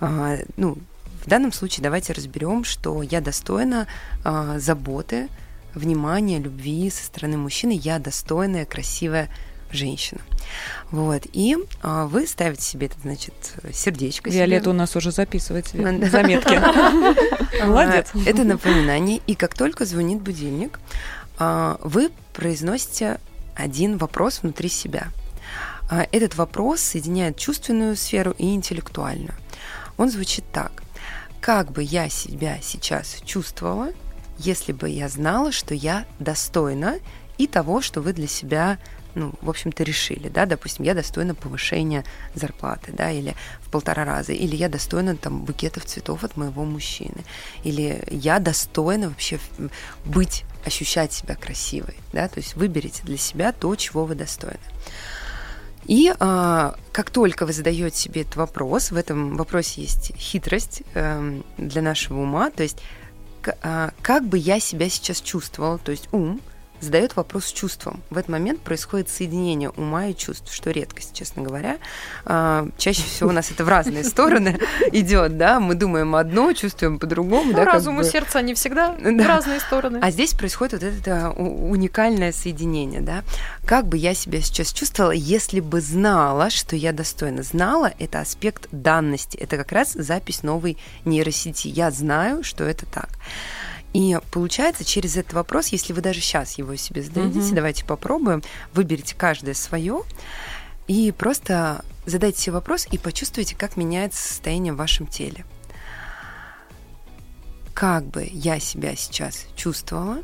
[0.00, 0.78] А, ну,
[1.24, 3.86] в данном случае давайте разберем, что я достойна
[4.24, 5.28] а, заботы,
[5.74, 7.72] внимания, любви со стороны мужчины.
[7.72, 9.28] Я достойная, красивая
[9.70, 10.20] женщина.
[10.90, 11.22] Вот.
[11.32, 13.34] И а, вы ставите себе, это, значит,
[13.72, 14.30] сердечко.
[14.30, 14.40] себе.
[14.40, 16.54] Виолетта у нас уже записывает себе заметки.
[17.64, 18.08] Молодец.
[18.14, 19.20] А, Это напоминание.
[19.26, 20.78] И как только звонит будильник,
[21.38, 23.18] а, вы произносите
[23.54, 25.08] один вопрос внутри себя.
[25.90, 29.34] А, Этот вопрос соединяет чувственную сферу и интеллектуальную.
[29.96, 30.82] Он звучит так.
[31.40, 33.90] Как бы я себя сейчас чувствовала,
[34.38, 36.98] если бы я знала, что я достойна
[37.38, 38.78] и того, что вы для себя
[39.14, 42.04] ну, в общем-то, решили, да, допустим, я достойна повышения
[42.34, 47.24] зарплаты, да, или в полтора раза, или я достойна там букетов цветов от моего мужчины,
[47.62, 49.38] или я достойна вообще
[50.04, 54.58] быть, ощущать себя красивой, да, то есть выберите для себя то, чего вы достойны.
[55.86, 61.40] И а, как только вы задаете себе этот вопрос, в этом вопросе есть хитрость э,
[61.58, 62.78] для нашего ума, то есть
[64.02, 66.40] как бы я себя сейчас чувствовал, то есть ум
[66.80, 68.02] задает вопрос с чувством.
[68.10, 71.78] В этот момент происходит соединение ума и чувств, что редкость, честно говоря.
[72.24, 74.58] А, чаще всего у нас это в разные стороны
[74.92, 77.52] идет, да, мы думаем одно, чувствуем по-другому.
[77.52, 79.98] Ну, да, разум и сердце, они всегда в разные стороны.
[80.02, 83.22] А здесь происходит вот это уникальное соединение, да.
[83.66, 87.42] Как бы я себя сейчас чувствовала, если бы знала, что я достойна.
[87.42, 91.68] Знала– это аспект данности, это как раз запись новой нейросети.
[91.68, 93.08] Я знаю, что это так.
[93.94, 97.54] И получается, через этот вопрос, если вы даже сейчас его себе зададите, mm-hmm.
[97.54, 98.42] давайте попробуем,
[98.72, 100.02] выберите каждое свое
[100.88, 105.46] и просто задайте себе вопрос и почувствуйте, как меняется состояние в вашем теле.
[107.72, 110.22] Как бы я себя сейчас чувствовала,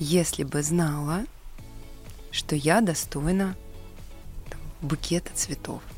[0.00, 1.26] если бы знала,
[2.32, 3.56] что я достойна
[4.50, 5.80] там, букета цветов–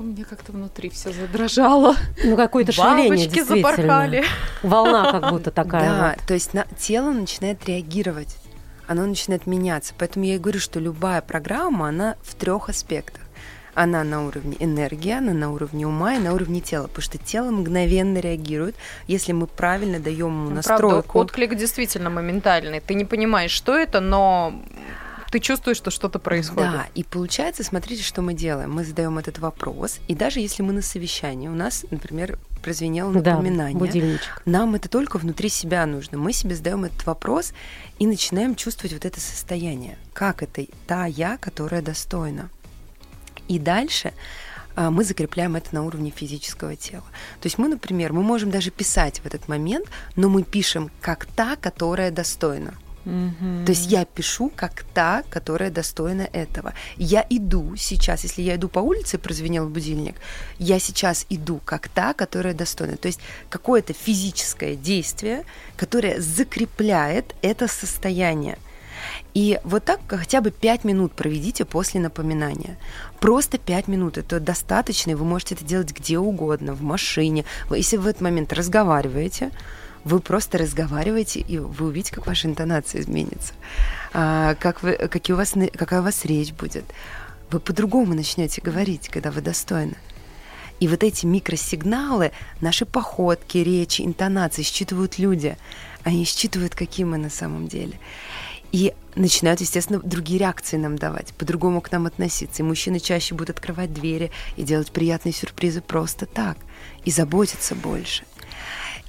[0.00, 1.94] у меня как-то внутри все задрожало.
[2.24, 4.24] Ну, какое-то шевеление, Бабочки запорхали.
[4.62, 5.90] Волна как будто такая.
[5.90, 6.26] Да, вот.
[6.26, 8.38] то есть на, тело начинает реагировать,
[8.86, 9.92] оно начинает меняться.
[9.98, 13.22] Поэтому я и говорю, что любая программа, она в трех аспектах.
[13.74, 17.50] Она на уровне энергии, она на уровне ума и на уровне тела, потому что тело
[17.50, 18.74] мгновенно реагирует,
[19.06, 20.88] если мы правильно даем ему ну, настройку.
[20.88, 22.80] Правда, отклик действительно моментальный.
[22.80, 24.60] Ты не понимаешь, что это, но
[25.30, 26.72] ты чувствуешь, что что-то происходит.
[26.72, 28.72] Да, и получается, смотрите, что мы делаем.
[28.72, 33.74] Мы задаем этот вопрос, и даже если мы на совещании, у нас, например, прозвенело напоминание,
[33.74, 34.42] да, будильничек.
[34.44, 36.18] нам это только внутри себя нужно.
[36.18, 37.52] Мы себе задаем этот вопрос
[37.98, 39.96] и начинаем чувствовать вот это состояние.
[40.12, 42.50] Как это та я, которая достойна.
[43.48, 44.12] И дальше
[44.76, 47.04] а, мы закрепляем это на уровне физического тела.
[47.40, 51.26] То есть мы, например, мы можем даже писать в этот момент, но мы пишем как
[51.26, 52.74] та, которая достойна.
[53.04, 53.64] Mm-hmm.
[53.64, 56.74] То есть я пишу как та, которая достойна этого.
[56.96, 60.16] Я иду сейчас, если я иду по улице, прозвенел будильник,
[60.58, 62.96] я сейчас иду как та, которая достойна.
[62.96, 65.44] То есть какое-то физическое действие,
[65.76, 68.58] которое закрепляет это состояние.
[69.34, 72.76] И вот так хотя бы 5 минут проведите после напоминания.
[73.20, 77.44] Просто 5 минут, это достаточно, и вы можете это делать где угодно, в машине.
[77.70, 79.52] Если вы в этот момент разговариваете,
[80.04, 83.54] вы просто разговариваете, и вы увидите, как ваша интонация изменится,
[84.12, 86.84] а, как вы, какие у вас, какая у вас речь будет.
[87.50, 89.96] Вы по-другому начнете говорить, когда вы достойны.
[90.78, 95.58] И вот эти микросигналы, наши походки, речи, интонации считывают люди.
[96.04, 98.00] Они считывают, какие мы на самом деле.
[98.72, 102.62] И начинают, естественно, другие реакции нам давать, по-другому к нам относиться.
[102.62, 106.56] И мужчины чаще будут открывать двери и делать приятные сюрпризы просто так.
[107.04, 108.24] И заботиться больше.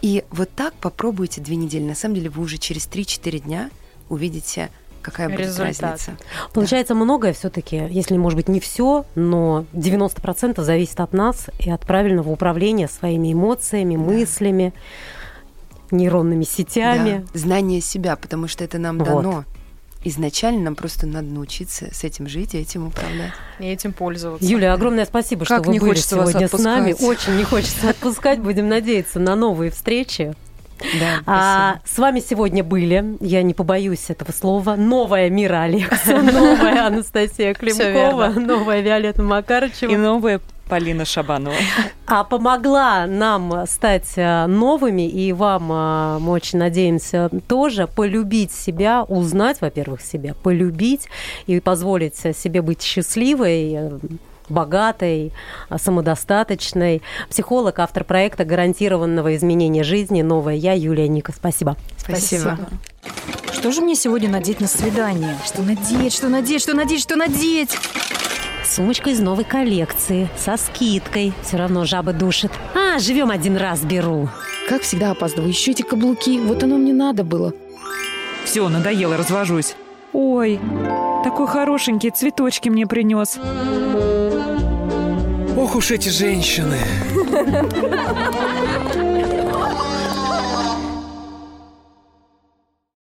[0.01, 1.83] И вот так попробуйте две недели.
[1.83, 3.69] На самом деле вы уже через 3-4 дня
[4.09, 4.69] увидите
[5.01, 5.81] какая будет Результат.
[5.81, 6.11] разница.
[6.53, 6.99] Получается, да.
[6.99, 12.29] многое все-таки, если, может быть, не все, но 90% зависит от нас и от правильного
[12.29, 14.01] управления своими эмоциями, да.
[14.01, 14.73] мыслями,
[15.89, 17.25] нейронными сетями.
[17.33, 17.39] Да.
[17.39, 19.07] Знание себя, потому что это нам вот.
[19.07, 19.45] дано
[20.03, 23.33] изначально нам просто надо научиться с этим жить и этим управлять.
[23.59, 24.45] И этим пользоваться.
[24.45, 26.95] Юля, огромное спасибо, как что вы были сегодня с нами.
[26.99, 28.39] Очень не хочется отпускать.
[28.39, 30.33] Будем надеяться на новые встречи.
[30.99, 36.87] Да, а, с вами сегодня были, я не побоюсь этого слова, новая Мира Алекса, новая
[36.87, 39.91] Анастасия Климкова, новая Виолетта Макарычева.
[39.91, 40.41] И новая
[40.71, 41.53] Полина Шабанова.
[42.05, 49.03] А помогла нам стать э, новыми, и вам, э, мы очень надеемся, тоже полюбить себя,
[49.03, 51.09] узнать, во-первых, себя, полюбить
[51.45, 53.99] и позволить себе быть счастливой, э,
[54.47, 55.33] богатой,
[55.75, 57.01] самодостаточной.
[57.29, 61.33] Психолог, автор проекта гарантированного изменения жизни «Новая я» Юлия Ника.
[61.33, 61.75] Спасибо.
[61.97, 62.57] Спасибо.
[62.57, 62.69] Спасибо.
[63.51, 65.35] Что же мне сегодня надеть на свидание?
[65.45, 67.77] Что надеть, что надеть, что надеть, что надеть?
[68.71, 71.33] Сумочка из новой коллекции, со скидкой.
[71.43, 72.53] Все равно жаба душит.
[72.73, 74.29] А, живем один раз, беру.
[74.69, 75.49] Как всегда опаздываю.
[75.49, 76.39] Еще эти каблуки.
[76.39, 77.51] Вот оно мне надо было.
[78.45, 79.75] Все, надоело, развожусь.
[80.13, 80.57] Ой,
[81.25, 83.39] такой хорошенький, цветочки мне принес.
[85.57, 86.77] Ох уж эти женщины.